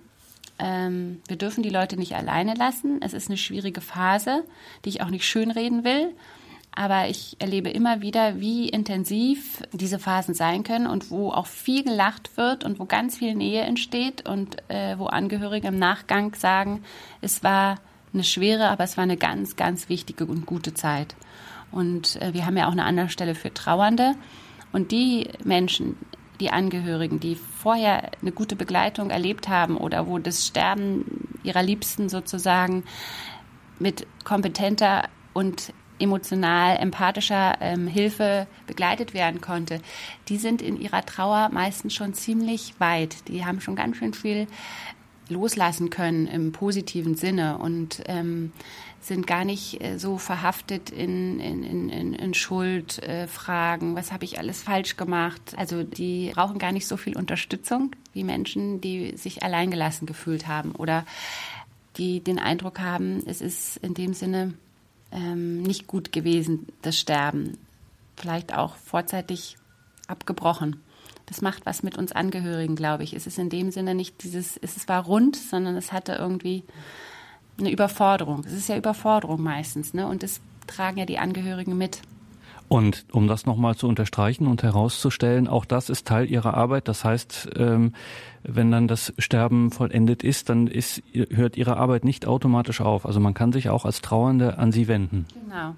[0.59, 2.99] ähm, wir dürfen die Leute nicht alleine lassen.
[3.01, 4.43] Es ist eine schwierige Phase,
[4.83, 6.13] die ich auch nicht schönreden will.
[6.77, 11.85] Aber ich erlebe immer wieder, wie intensiv diese Phasen sein können und wo auch viel
[11.85, 16.83] gelacht wird und wo ganz viel Nähe entsteht und äh, wo Angehörige im Nachgang sagen,
[17.21, 17.77] es war
[18.13, 21.15] eine schwere, aber es war eine ganz, ganz wichtige und gute Zeit.
[21.71, 24.15] Und äh, wir haben ja auch eine andere Stelle für Trauernde.
[24.73, 25.95] Und die Menschen,
[26.39, 32.09] die Angehörigen, die vorher eine gute Begleitung erlebt haben oder wo das Sterben ihrer Liebsten
[32.09, 32.83] sozusagen
[33.79, 39.79] mit kompetenter und emotional empathischer ähm, Hilfe begleitet werden konnte,
[40.27, 43.27] die sind in ihrer Trauer meistens schon ziemlich weit.
[43.29, 44.47] Die haben schon ganz schön viel
[45.29, 48.51] loslassen können im positiven Sinne und ähm,
[49.05, 54.39] sind gar nicht äh, so verhaftet in, in, in, in Schuldfragen, äh, was habe ich
[54.39, 55.53] alles falsch gemacht.
[55.57, 60.71] Also die brauchen gar nicht so viel Unterstützung wie Menschen, die sich alleingelassen gefühlt haben
[60.71, 61.05] oder
[61.97, 64.53] die den Eindruck haben, es ist in dem Sinne
[65.11, 67.57] ähm, nicht gut gewesen, das Sterben.
[68.17, 69.57] Vielleicht auch vorzeitig
[70.07, 70.81] abgebrochen.
[71.25, 73.13] Das macht was mit uns Angehörigen, glaube ich.
[73.13, 76.63] Es ist in dem Sinne nicht dieses, es war rund, sondern es hatte irgendwie
[77.57, 78.43] eine Überforderung.
[78.45, 80.07] Es ist ja Überforderung meistens, ne?
[80.07, 82.01] Und es tragen ja die Angehörigen mit.
[82.67, 86.87] Und um das nochmal zu unterstreichen und herauszustellen, auch das ist Teil Ihrer Arbeit.
[86.87, 87.93] Das heißt, ähm,
[88.41, 93.05] wenn dann das Sterben vollendet ist, dann ist, hört Ihre Arbeit nicht automatisch auf.
[93.05, 95.27] Also man kann sich auch als Trauernde an Sie wenden.
[95.33, 95.75] Genau.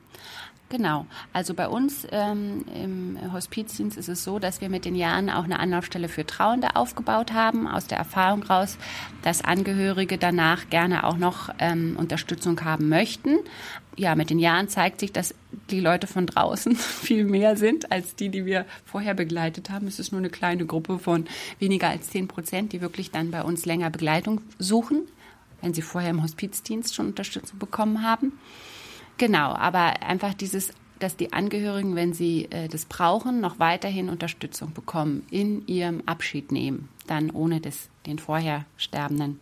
[0.70, 1.06] Genau.
[1.32, 5.46] Also bei uns ähm, im Hospizdienst ist es so, dass wir mit den Jahren auch
[5.46, 8.78] eine Anlaufstelle für Trauernde aufgebaut haben, aus der Erfahrung raus,
[9.22, 13.38] dass Angehörige danach gerne auch noch ähm, Unterstützung haben möchten.
[13.96, 15.34] Ja, mit den Jahren zeigt sich, dass
[15.72, 19.88] die Leute von draußen viel mehr sind als die, die wir vorher begleitet haben.
[19.88, 21.28] Es ist nur eine kleine Gruppe von
[21.60, 25.04] weniger als zehn Prozent, die wirklich dann bei uns länger Begleitung suchen,
[25.62, 28.34] wenn sie vorher im Hospizdienst schon Unterstützung bekommen haben.
[29.18, 34.74] Genau, aber einfach dieses, dass die Angehörigen, wenn sie äh, das brauchen, noch weiterhin Unterstützung
[34.74, 39.40] bekommen in ihrem Abschied nehmen, dann ohne das, den vorher Sterbenden.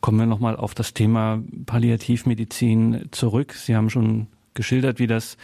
[0.00, 3.54] Kommen wir nochmal auf das Thema Palliativmedizin zurück.
[3.54, 5.36] Sie haben schon geschildert, wie das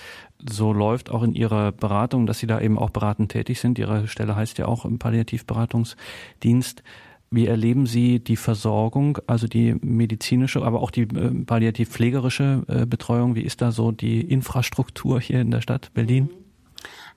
[0.44, 3.79] so läuft, auch in Ihrer Beratung, dass Sie da eben auch beratend tätig sind.
[3.79, 6.83] Ihre Stelle heißt ja auch im Palliativberatungsdienst.
[7.32, 13.34] Wie erleben Sie die Versorgung, also die medizinische, aber auch die äh, palliativ-pflegerische äh, Betreuung?
[13.34, 16.28] Wie ist da so die Infrastruktur hier in der Stadt Berlin?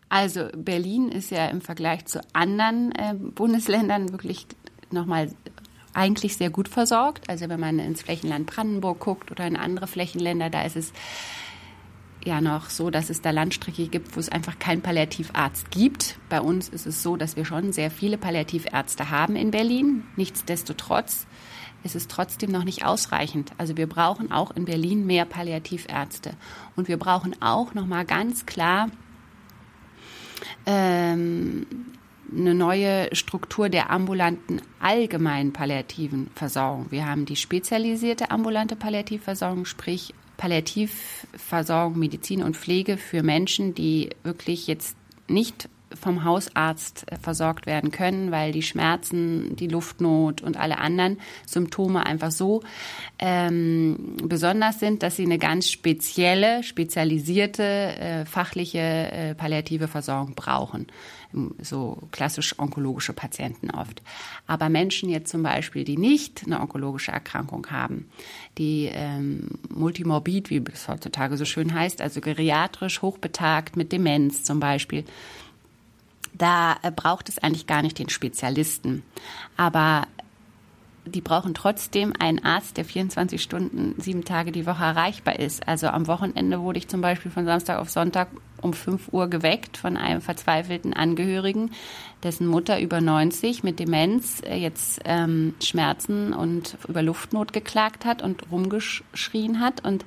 [0.08, 4.48] Also Berlin ist ja im Vergleich zu anderen äh, Bundesländern wirklich
[4.90, 5.32] nochmal
[5.94, 7.30] eigentlich sehr gut versorgt.
[7.30, 10.94] Also wenn man ins Flächenland Brandenburg guckt oder in andere Flächenländer, da ist es
[12.26, 16.18] ja noch so, dass es da Landstriche gibt, wo es einfach keinen Palliativarzt gibt.
[16.30, 20.04] Bei uns ist es so, dass wir schon sehr viele Palliativärzte haben in Berlin.
[20.16, 21.28] Nichtsdestotrotz
[21.84, 23.52] ist es trotzdem noch nicht ausreichend.
[23.58, 26.32] Also wir brauchen auch in Berlin mehr Palliativärzte.
[26.76, 28.90] Und wir brauchen auch noch mal ganz klar
[30.66, 31.68] ähm,
[32.36, 36.88] eine neue Struktur der ambulanten allgemeinen palliativen Versorgung.
[36.90, 44.68] Wir haben die spezialisierte ambulante Palliativversorgung, sprich Palliativversorgung, Medizin und Pflege für Menschen, die wirklich
[44.68, 44.96] jetzt
[45.28, 52.06] nicht vom Hausarzt versorgt werden können, weil die Schmerzen, die Luftnot und alle anderen Symptome
[52.06, 52.64] einfach so
[53.20, 60.88] ähm, besonders sind, dass sie eine ganz spezielle, spezialisierte, äh, fachliche äh, palliative Versorgung brauchen
[61.60, 64.02] so klassisch onkologische Patienten oft.
[64.48, 68.10] Aber Menschen jetzt zum Beispiel, die nicht eine onkologische Erkrankung haben,
[68.58, 74.60] die ähm, multimorbid, wie es heutzutage so schön heißt, also geriatrisch, hochbetagt mit Demenz zum
[74.60, 75.06] Beispiel,
[76.34, 79.04] da äh, braucht es eigentlich gar nicht den Spezialisten.
[79.58, 80.08] Aber
[81.06, 85.68] die brauchen trotzdem einen Arzt, der 24 Stunden, sieben Tage die Woche erreichbar ist.
[85.68, 88.30] Also am Wochenende wurde ich zum Beispiel von Samstag auf Sonntag
[88.66, 91.72] um 5 Uhr geweckt von einem verzweifelten Angehörigen,
[92.24, 98.22] dessen Mutter über 90 mit Demenz äh, jetzt ähm, Schmerzen und über Luftnot geklagt hat
[98.22, 100.04] und rumgeschrien hat und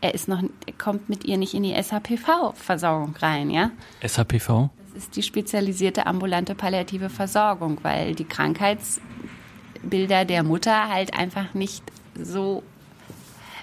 [0.00, 3.70] er ist noch, er kommt mit ihr nicht in die SHPV-Versorgung rein, ja?
[4.06, 4.68] SHPV?
[4.92, 11.82] Das ist die spezialisierte ambulante palliative Versorgung, weil die Krankheitsbilder der Mutter halt einfach nicht
[12.20, 12.62] so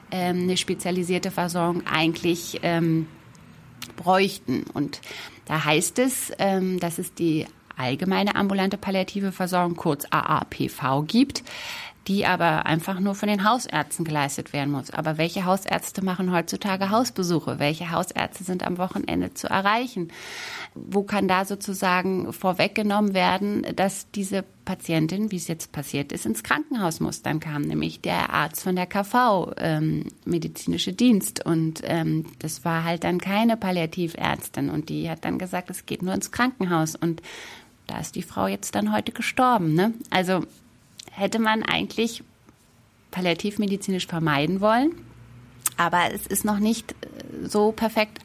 [0.10, 3.06] ähm, eine spezialisierte Versorgung eigentlich ähm,
[4.04, 4.66] bräuchten.
[4.74, 5.02] Und
[5.46, 7.46] da heißt es, ähm, dass es die
[7.78, 11.44] allgemeine ambulante palliative Versorgung, kurz AAPV, gibt,
[12.08, 14.90] die aber einfach nur von den Hausärzten geleistet werden muss.
[14.90, 17.60] Aber welche Hausärzte machen heutzutage Hausbesuche?
[17.60, 20.12] Welche Hausärzte sind am Wochenende zu erreichen?
[20.74, 26.44] Wo kann da sozusagen vorweggenommen werden, dass diese Patientin, wie es jetzt passiert ist, ins
[26.44, 27.22] Krankenhaus muss?
[27.22, 32.84] Dann kam nämlich der Arzt von der KV, ähm, medizinische Dienst, und ähm, das war
[32.84, 37.22] halt dann keine Palliativärztin und die hat dann gesagt, es geht nur ins Krankenhaus und
[37.88, 39.74] da ist die Frau jetzt dann heute gestorben.
[39.74, 39.94] Ne?
[40.10, 40.46] Also
[41.12, 42.24] hätte man eigentlich
[43.12, 44.96] palliativmedizinisch vermeiden wollen.
[45.78, 48.20] Aber es ist noch nicht äh, so perfekt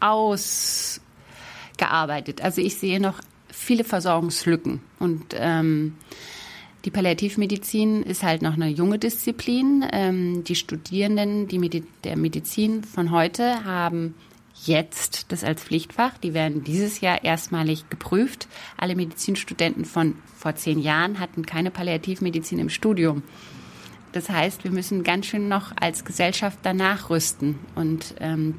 [0.00, 2.42] ausgearbeitet.
[2.42, 4.80] Also ich sehe noch viele Versorgungslücken.
[4.98, 5.96] Und ähm,
[6.84, 9.84] die Palliativmedizin ist halt noch eine junge Disziplin.
[9.92, 14.14] Ähm, die Studierenden die Medi der Medizin von heute haben
[14.64, 16.18] jetzt das als Pflichtfach.
[16.18, 18.48] Die werden dieses Jahr erstmalig geprüft.
[18.76, 23.22] Alle Medizinstudenten von vor zehn Jahren hatten keine Palliativmedizin im Studium.
[24.12, 27.58] Das heißt, wir müssen ganz schön noch als Gesellschaft danach rüsten.
[27.74, 28.54] Und ähm,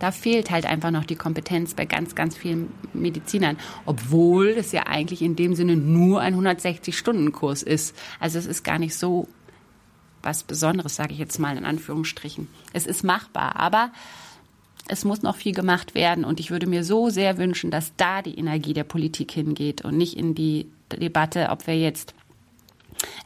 [0.00, 4.86] da fehlt halt einfach noch die Kompetenz bei ganz, ganz vielen Medizinern, obwohl es ja
[4.86, 7.94] eigentlich in dem Sinne nur ein 160-Stunden-Kurs ist.
[8.18, 9.28] Also es ist gar nicht so
[10.22, 12.48] was Besonderes, sage ich jetzt mal in Anführungsstrichen.
[12.72, 13.92] Es ist machbar, aber
[14.88, 18.22] es muss noch viel gemacht werden und ich würde mir so sehr wünschen, dass da
[18.22, 22.14] die Energie der Politik hingeht und nicht in die Debatte, ob wir jetzt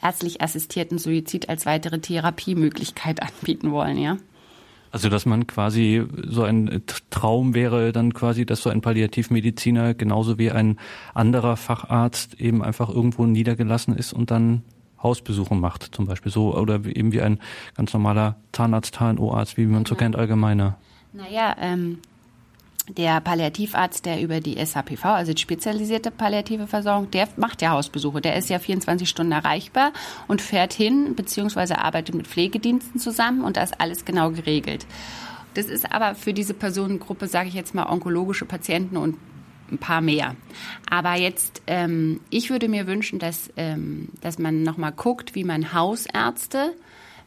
[0.02, 4.16] ärztlich assistierten Suizid als weitere Therapiemöglichkeit anbieten wollen, ja.
[4.90, 10.38] Also dass man quasi so ein Traum wäre dann quasi, dass so ein Palliativmediziner genauso
[10.38, 10.78] wie ein
[11.14, 14.62] anderer Facharzt eben einfach irgendwo niedergelassen ist und dann
[15.02, 17.40] Hausbesuche macht, zum Beispiel so oder eben wie ein
[17.76, 19.86] ganz normaler Zahnarzt, HNO-Arzt, wie man mhm.
[19.86, 20.78] so kennt allgemeiner.
[21.14, 22.00] Naja, ähm,
[22.88, 28.20] der Palliativarzt, der über die SHPV, also die spezialisierte palliative Versorgung, der macht ja Hausbesuche.
[28.20, 29.92] Der ist ja 24 Stunden erreichbar
[30.26, 34.86] und fährt hin, beziehungsweise arbeitet mit Pflegediensten zusammen und da ist alles genau geregelt.
[35.54, 39.16] Das ist aber für diese Personengruppe, sage ich jetzt mal, onkologische Patienten und
[39.70, 40.34] ein paar mehr.
[40.90, 45.72] Aber jetzt, ähm, ich würde mir wünschen, dass, ähm, dass man nochmal guckt, wie man
[45.72, 46.74] Hausärzte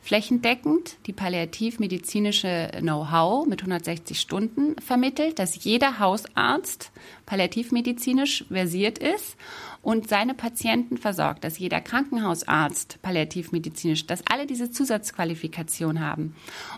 [0.07, 6.91] flächendeckend die palliativmedizinische Know-how mit 160 Stunden vermittelt, dass jeder Hausarzt
[7.25, 9.35] palliativmedizinisch versiert ist
[9.81, 16.35] und seine Patienten versorgt, dass jeder Krankenhausarzt palliativmedizinisch, dass alle diese Zusatzqualifikation haben.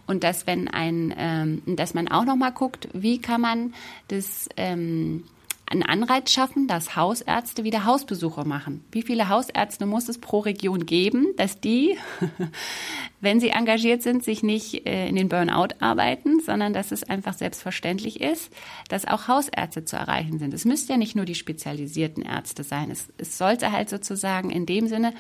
[0.07, 3.75] Und dass wenn ein, ähm, dass man auch noch mal guckt, wie kann man
[4.07, 5.23] das ähm,
[5.69, 8.83] einen Anreiz schaffen, dass Hausärzte wieder Hausbesuche machen.
[8.91, 11.95] Wie viele Hausärzte muss es pro Region geben, dass die,
[13.21, 17.33] wenn sie engagiert sind, sich nicht äh, in den Burnout arbeiten, sondern dass es einfach
[17.33, 18.51] selbstverständlich ist,
[18.89, 20.55] dass auch Hausärzte zu erreichen sind.
[20.55, 22.89] Es müsste ja nicht nur die spezialisierten Ärzte sein.
[22.89, 25.13] Es, es sollte halt sozusagen in dem Sinne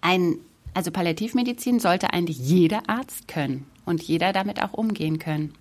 [0.00, 0.38] ein,
[0.72, 5.52] also Palliativmedizin sollte eigentlich jeder Arzt können und jeder damit auch umgehen können.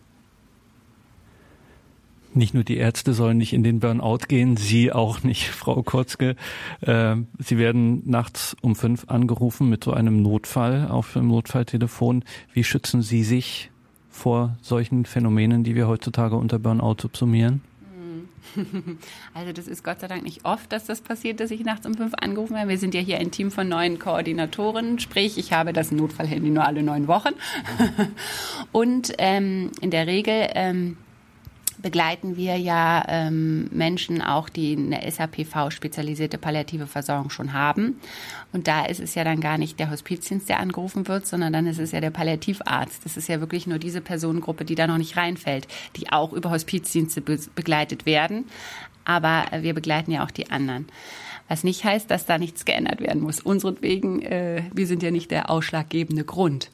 [2.40, 6.38] Nicht nur die Ärzte sollen nicht in den Burnout gehen, Sie auch nicht, Frau Kotzke.
[6.80, 12.24] Äh, Sie werden nachts um fünf angerufen mit so einem Notfall auf dem Notfalltelefon.
[12.54, 13.72] Wie schützen Sie sich
[14.10, 17.62] vor solchen Phänomenen, die wir heutzutage unter Burnout subsumieren?
[19.34, 21.94] Also das ist Gott sei Dank nicht oft, dass das passiert, dass ich nachts um
[21.94, 22.70] fünf angerufen werde.
[22.70, 26.66] Wir sind ja hier ein Team von neun Koordinatoren, sprich ich habe das Notfallhandy nur
[26.66, 27.34] alle neun Wochen.
[28.72, 30.98] Und ähm, in der Regel ähm,
[31.82, 38.00] begleiten wir ja ähm, Menschen auch, die eine SAPV-spezialisierte palliative Versorgung schon haben.
[38.52, 41.68] Und da ist es ja dann gar nicht der Hospizdienst, der angerufen wird, sondern dann
[41.68, 43.06] ist es ja der Palliativarzt.
[43.06, 46.52] Das ist ja wirklich nur diese Personengruppe, die da noch nicht reinfällt, die auch über
[46.52, 48.46] Hospizdienste be begleitet werden.
[49.06, 50.88] Aber wir begleiten ja auch die anderen.
[51.48, 53.40] Was nicht heißt, dass da nichts geändert werden muss.
[53.40, 56.70] Unseretwegen, äh, wir sind ja nicht der ausschlaggebende Grund.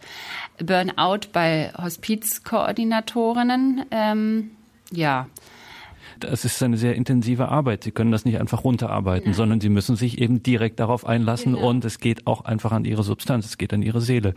[0.57, 3.85] Burnout bei Hospizkoordinatorinnen.
[3.91, 4.51] Ähm,
[4.97, 5.27] ja.
[6.19, 7.83] Das ist eine sehr intensive Arbeit.
[7.83, 9.35] Sie können das nicht einfach runterarbeiten, Nein.
[9.35, 11.69] sondern Sie müssen sich eben direkt darauf einlassen genau.
[11.69, 14.33] und es geht auch einfach an Ihre Substanz, es geht an Ihre Seele.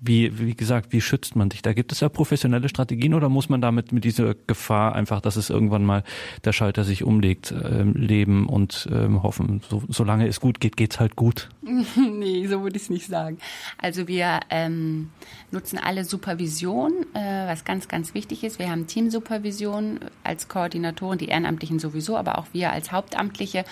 [0.00, 1.62] Wie, wie gesagt, wie schützt man sich?
[1.62, 5.36] Da gibt es ja professionelle Strategien oder muss man damit mit dieser Gefahr einfach, dass
[5.36, 6.02] es irgendwann mal
[6.44, 11.00] der Schalter sich umlegt, äh, leben und äh, hoffen, so, solange es gut geht, geht's
[11.00, 11.48] halt gut?
[11.96, 13.38] nee, so würde ich es nicht sagen.
[13.78, 15.10] Also wir ähm,
[15.50, 18.58] nutzen alle Supervision, äh, was ganz, ganz wichtig ist.
[18.58, 20.48] Wir haben Teamsupervision als
[20.96, 23.64] Koordinatoren, die Ehrenamtlichen sowieso, aber auch wir als Hauptamtliche.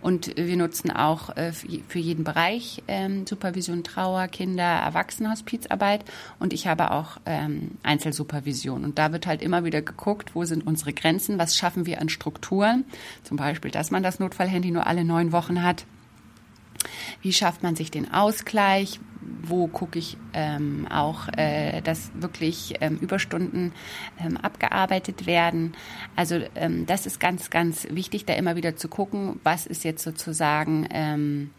[0.00, 6.04] Und wir nutzen auch äh, für jeden Bereich ähm, Supervision Trauer, Kinder, Erwachsenenhospizarbeit.
[6.38, 8.84] Und ich habe auch ähm, Einzelsupervision.
[8.84, 12.08] Und da wird halt immer wieder geguckt, wo sind unsere Grenzen, was schaffen wir an
[12.08, 12.84] Strukturen.
[13.22, 15.84] Zum Beispiel, dass man das Notfallhandy nur alle neun Wochen hat
[17.20, 19.00] wie schafft man sich den Ausgleich?
[19.20, 23.72] Wo gucke ich ähm, auch, äh, dass wirklich ähm, Überstunden
[24.18, 25.74] ähm, abgearbeitet werden?
[26.16, 30.02] Also ähm, das ist ganz, ganz wichtig, da immer wieder zu gucken, was ist jetzt
[30.02, 31.50] sozusagen ähm,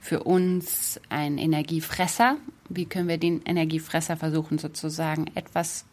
[0.00, 2.36] für uns ein Energiefresser?
[2.68, 5.84] Wie können wir den Energiefresser versuchen, sozusagen etwas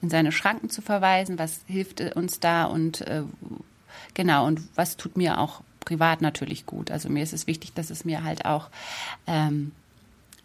[0.00, 1.38] in seine Schranken zu verweisen?
[1.38, 3.22] Was hilft uns da und äh,
[4.14, 6.90] genau und was tut mir auch privat natürlich gut.
[6.90, 8.70] Also mir ist es wichtig, dass es mir halt auch
[9.26, 9.72] ähm,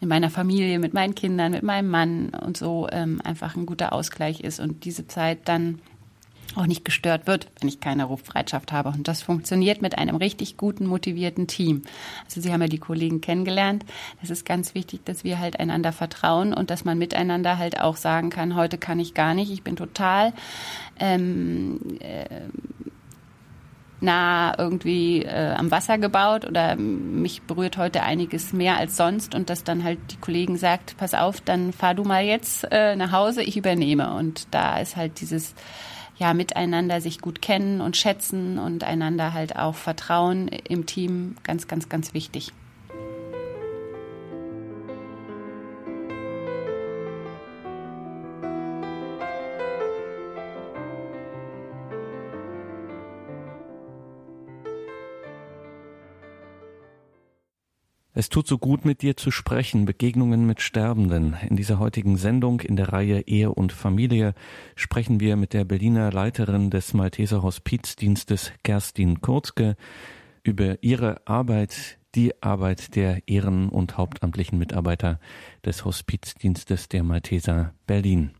[0.00, 3.92] in meiner Familie, mit meinen Kindern, mit meinem Mann und so ähm, einfach ein guter
[3.92, 5.80] Ausgleich ist und diese Zeit dann
[6.56, 8.88] auch nicht gestört wird, wenn ich keine Rufbereitschaft habe.
[8.90, 11.82] Und das funktioniert mit einem richtig guten, motivierten Team.
[12.24, 13.84] Also Sie haben ja die Kollegen kennengelernt.
[14.20, 17.96] Das ist ganz wichtig, dass wir halt einander vertrauen und dass man miteinander halt auch
[17.96, 20.32] sagen kann, heute kann ich gar nicht, ich bin total
[20.98, 22.24] ähm, äh,
[24.00, 29.50] nah irgendwie äh, am Wasser gebaut oder mich berührt heute einiges mehr als sonst und
[29.50, 33.12] dass dann halt die Kollegen sagt, pass auf, dann fahr du mal jetzt äh, nach
[33.12, 34.14] Hause, ich übernehme.
[34.14, 35.54] Und da ist halt dieses
[36.16, 41.68] ja miteinander sich gut kennen und schätzen und einander halt auch vertrauen im Team ganz,
[41.68, 42.52] ganz, ganz wichtig.
[58.18, 59.84] Es tut so gut, mit dir zu sprechen.
[59.84, 61.36] Begegnungen mit Sterbenden.
[61.48, 64.34] In dieser heutigen Sendung in der Reihe Ehe und Familie
[64.74, 69.76] sprechen wir mit der Berliner Leiterin des Malteser Hospizdienstes Kerstin Kurzke
[70.42, 75.20] über ihre Arbeit, die Arbeit der Ehren- und hauptamtlichen Mitarbeiter
[75.64, 78.32] des Hospizdienstes der Malteser Berlin.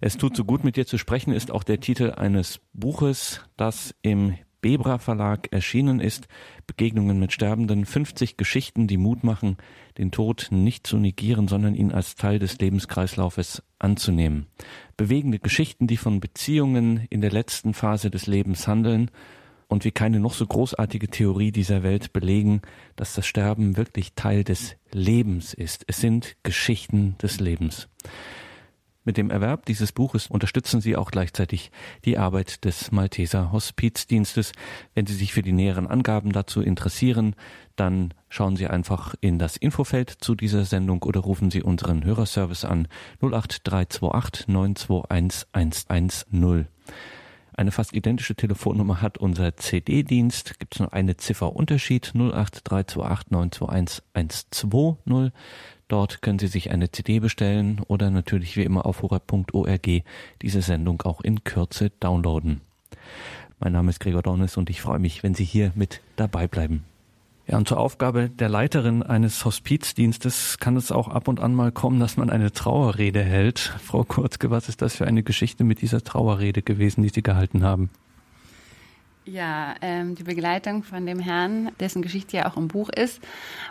[0.00, 3.94] Es tut so gut, mit dir zu sprechen, ist auch der Titel eines Buches, das
[4.02, 4.34] im
[4.66, 6.26] Bebra Verlag erschienen ist.
[6.66, 9.58] Begegnungen mit Sterbenden, 50 Geschichten, die Mut machen,
[9.96, 14.48] den Tod nicht zu negieren, sondern ihn als Teil des Lebenskreislaufes anzunehmen.
[14.96, 19.12] Bewegende Geschichten, die von Beziehungen in der letzten Phase des Lebens handeln
[19.68, 22.60] und wie keine noch so großartige Theorie dieser Welt belegen,
[22.96, 25.84] dass das Sterben wirklich Teil des Lebens ist.
[25.86, 27.88] Es sind Geschichten des Lebens.
[29.06, 31.70] Mit dem Erwerb dieses Buches unterstützen Sie auch gleichzeitig
[32.04, 34.50] die Arbeit des Malteser Hospizdienstes.
[34.94, 37.36] Wenn Sie sich für die näheren Angaben dazu interessieren,
[37.76, 42.64] dann schauen Sie einfach in das Infofeld zu dieser Sendung oder rufen Sie unseren Hörerservice
[42.64, 42.88] an
[43.20, 45.46] 08328 921
[45.88, 46.66] 110.
[47.58, 50.58] Eine fast identische Telefonnummer hat unser CD-Dienst.
[50.58, 55.32] Gibt es nur eine Ziffer Unterschied 08328 921 120.
[55.88, 59.88] Dort können Sie sich eine CD bestellen oder natürlich wie immer auf horeb.org
[60.42, 62.60] diese Sendung auch in Kürze downloaden.
[63.60, 66.84] Mein Name ist Gregor Dornes und ich freue mich, wenn Sie hier mit dabei bleiben.
[67.46, 71.70] Ja, und zur Aufgabe der Leiterin eines Hospizdienstes kann es auch ab und an mal
[71.70, 73.60] kommen, dass man eine Trauerrede hält.
[73.84, 77.62] Frau Kurzke, was ist das für eine Geschichte mit dieser Trauerrede gewesen, die Sie gehalten
[77.62, 77.90] haben?
[79.28, 83.20] Ja, ähm, die Begleitung von dem Herrn, dessen Geschichte ja auch im Buch ist,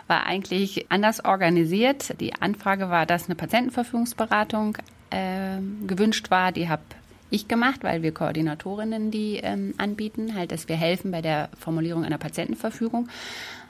[0.06, 2.20] war eigentlich anders organisiert.
[2.20, 4.76] Die Anfrage war, dass eine Patientenverfügungsberatung
[5.08, 6.52] äh, gewünscht war.
[6.52, 6.82] Die habe
[7.30, 12.04] ich gemacht, weil wir Koordinatorinnen die ähm, anbieten, halt, dass wir helfen bei der Formulierung
[12.04, 13.08] einer Patientenverfügung.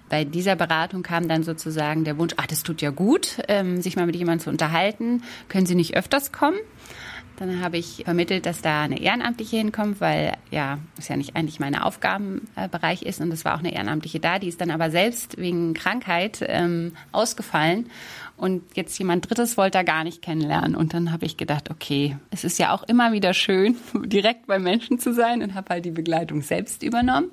[0.08, 3.94] Bei dieser Beratung kam dann sozusagen der Wunsch, ach, das tut ja gut, ähm, sich
[3.94, 5.22] mal mit jemandem zu unterhalten.
[5.48, 6.58] Können Sie nicht öfters kommen?
[7.36, 11.60] Dann habe ich vermittelt, dass da eine Ehrenamtliche hinkommt, weil ja, es ja nicht eigentlich
[11.60, 13.20] mein Aufgabenbereich ist.
[13.20, 16.92] Und es war auch eine Ehrenamtliche da, die ist dann aber selbst wegen Krankheit ähm,
[17.12, 17.90] ausgefallen.
[18.36, 20.76] Und jetzt jemand Drittes wollte er gar nicht kennenlernen.
[20.76, 24.58] Und dann habe ich gedacht, okay, es ist ja auch immer wieder schön, direkt bei
[24.58, 27.30] Menschen zu sein und habe halt die Begleitung selbst übernommen.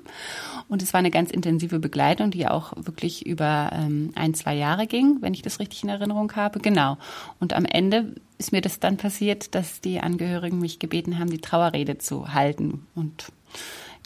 [0.68, 4.86] Und es war eine ganz intensive Begleitung, die auch wirklich über ähm, ein, zwei Jahre
[4.86, 6.58] ging, wenn ich das richtig in Erinnerung habe.
[6.60, 6.96] Genau.
[7.38, 11.40] Und am Ende ist mir das dann passiert, dass die Angehörigen mich gebeten haben, die
[11.40, 12.86] Trauerrede zu halten.
[12.94, 13.30] Und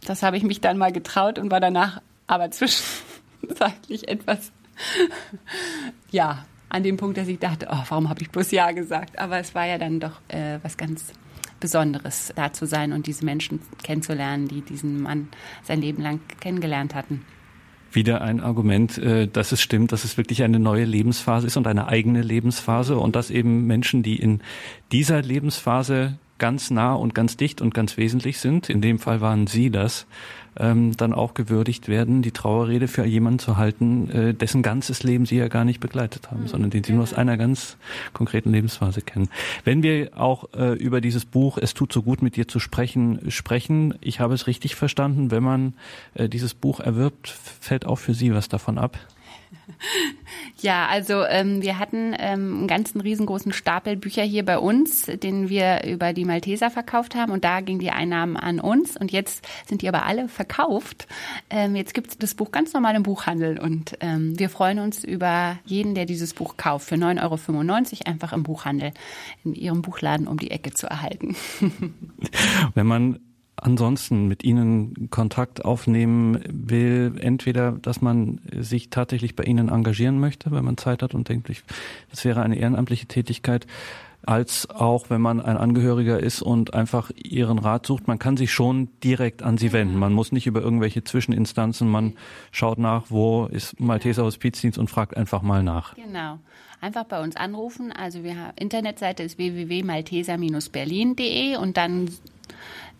[0.05, 4.53] das habe ich mich dann mal getraut und war danach aber zwischenzeitlich etwas,
[6.11, 9.19] ja, an dem Punkt, dass ich dachte, oh, warum habe ich bloß Ja gesagt?
[9.19, 11.12] Aber es war ja dann doch äh, was ganz
[11.61, 15.29] Besonderes, da zu sein und diese Menschen kennenzulernen, die diesen Mann
[15.64, 17.25] sein Leben lang kennengelernt hatten.
[17.91, 21.66] Wieder ein Argument, äh, dass es stimmt, dass es wirklich eine neue Lebensphase ist und
[21.66, 24.43] eine eigene Lebensphase und dass eben Menschen, die in
[24.93, 29.47] dieser Lebensphase ganz nah und ganz dicht und ganz wesentlich sind, in dem Fall waren
[29.47, 30.07] Sie das,
[30.59, 35.24] ähm, dann auch gewürdigt werden, die Trauerrede für jemanden zu halten, äh, dessen ganzes Leben
[35.24, 37.76] sie ja gar nicht begleitet haben, mhm, sondern den sie nur aus einer ganz
[38.12, 39.28] konkreten Lebensphase kennen.
[39.64, 43.20] Wenn wir auch äh, über dieses Buch Es tut so gut mit dir zu sprechen
[43.30, 45.74] sprechen, ich habe es richtig verstanden, wenn man
[46.14, 47.28] äh, dieses Buch erwirbt,
[47.61, 48.99] fällt auch für Sie was davon ab?
[50.61, 55.49] Ja, also ähm, wir hatten ähm, einen ganzen riesengroßen Stapel Bücher hier bei uns, den
[55.49, 59.47] wir über die Malteser verkauft haben und da gingen die Einnahmen an uns und jetzt
[59.69, 61.07] sind die aber alle verkauft.
[61.49, 65.05] Ähm, jetzt gibt es das Buch ganz normal im Buchhandel und ähm, wir freuen uns
[65.05, 68.93] über jeden, der dieses Buch kauft für 9,95 Euro einfach im Buchhandel
[69.45, 71.37] in ihrem Buchladen um die Ecke zu erhalten.
[72.75, 73.21] Wenn man
[73.62, 80.50] ansonsten mit Ihnen Kontakt aufnehmen will, entweder, dass man sich tatsächlich bei Ihnen engagieren möchte,
[80.50, 81.50] wenn man Zeit hat und denkt,
[82.11, 83.66] das wäre eine ehrenamtliche Tätigkeit,
[84.26, 88.09] als auch wenn man ein Angehöriger ist und einfach Ihren Rat sucht.
[88.09, 89.96] Man kann sich schon direkt an Sie wenden.
[89.96, 92.14] Man muss nicht über irgendwelche Zwischeninstanzen, man
[92.50, 95.94] schaut nach, wo ist Malteser Hospizdienst und fragt einfach mal nach.
[95.94, 96.38] Genau.
[96.80, 97.90] Einfach bei uns anrufen.
[97.90, 102.09] Also wir haben Internetseite ist www.malteser-berlin.de und dann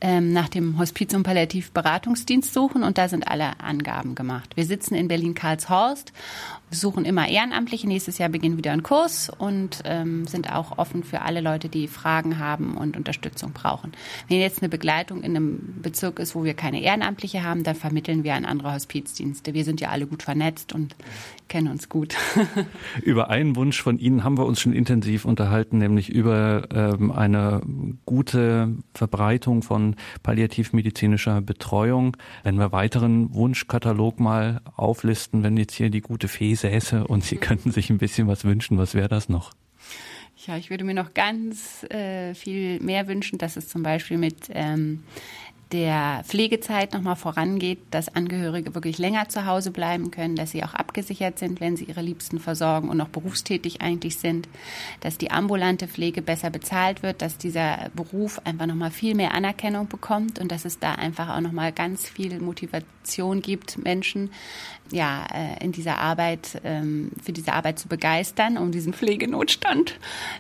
[0.01, 4.57] ähm, nach dem Hospiz- und Palliativberatungsdienst suchen und da sind alle Angaben gemacht.
[4.57, 6.13] Wir sitzen in Berlin-Karlshorst,
[6.71, 7.89] suchen immer Ehrenamtliche.
[7.89, 11.89] Nächstes Jahr beginnt wieder ein Kurs und ähm, sind auch offen für alle Leute, die
[11.89, 13.93] Fragen haben und Unterstützung brauchen.
[14.29, 18.25] Wenn jetzt eine Begleitung in einem Bezirk ist, wo wir keine Ehrenamtliche haben, dann vermitteln
[18.25, 19.55] wir an andere Hospizdienste.
[19.55, 20.97] Wir sind ja alle gut vernetzt und
[21.49, 22.15] kennen uns gut.
[23.03, 27.63] über einen Wunsch von Ihnen haben wir uns schon intensiv unterhalten, nämlich über ähm, eine
[28.05, 29.95] gute Verbreitung von von
[30.25, 32.17] palliativmedizinischer Betreuung.
[32.43, 37.37] Wenn wir weiteren Wunschkatalog mal auflisten, wenn jetzt hier die gute Fee säße und Sie
[37.37, 39.53] könnten sich ein bisschen was wünschen, was wäre das noch?
[40.47, 44.49] Ja, ich würde mir noch ganz äh, viel mehr wünschen, dass es zum Beispiel mit
[44.51, 45.03] ähm,
[45.73, 50.75] der Pflegezeit nochmal vorangeht, dass Angehörige wirklich länger zu Hause bleiben können, dass sie auch
[50.75, 54.49] abgesichert sind, wenn sie ihre Liebsten versorgen und noch berufstätig eigentlich sind,
[55.01, 59.89] dass die ambulante Pflege besser bezahlt wird, dass dieser Beruf einfach nochmal viel mehr Anerkennung
[59.89, 64.31] bekommt und dass es da einfach auch nochmal ganz viel Motivation gibt, Menschen
[64.91, 69.99] ja, äh, in dieser Arbeit, ähm, für diese Arbeit zu begeistern, um diesen Pflegenotstand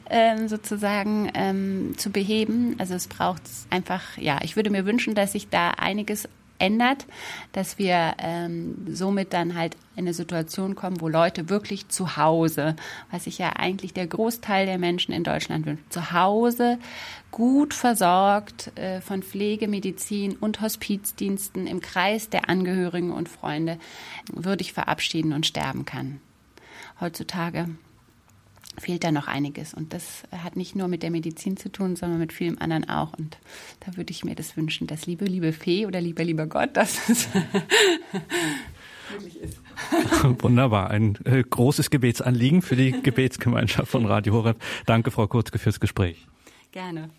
[0.09, 2.77] ähm, sozusagen ähm, zu beheben.
[2.79, 7.07] Also es braucht einfach, ja, ich würde mir wünschen, dass sich da einiges ändert,
[7.53, 12.77] dass wir ähm, somit dann halt in eine Situation kommen, wo Leute wirklich zu Hause,
[13.11, 16.79] was sich ja eigentlich der Großteil der Menschen in Deutschland wünscht, zu Hause
[17.31, 23.79] gut versorgt äh, von Pflege, Medizin und Hospizdiensten im Kreis der Angehörigen und Freunde
[24.33, 26.21] würdig verabschieden und sterben kann.
[27.01, 27.69] Heutzutage
[28.79, 29.75] fehlt da noch einiges.
[29.75, 33.13] Und das hat nicht nur mit der Medizin zu tun, sondern mit vielem anderen auch.
[33.19, 33.39] Und
[33.81, 37.09] da würde ich mir das wünschen, dass liebe, liebe Fee oder lieber, lieber Gott, dass
[37.09, 37.29] es
[39.11, 39.59] wirklich ist.
[40.43, 40.91] Wunderbar.
[40.91, 44.61] Ein äh, großes Gebetsanliegen für die Gebetsgemeinschaft von Radio Horeb.
[44.87, 46.27] Danke, Frau Kurzke, fürs Gespräch.
[46.73, 47.11] Gerne.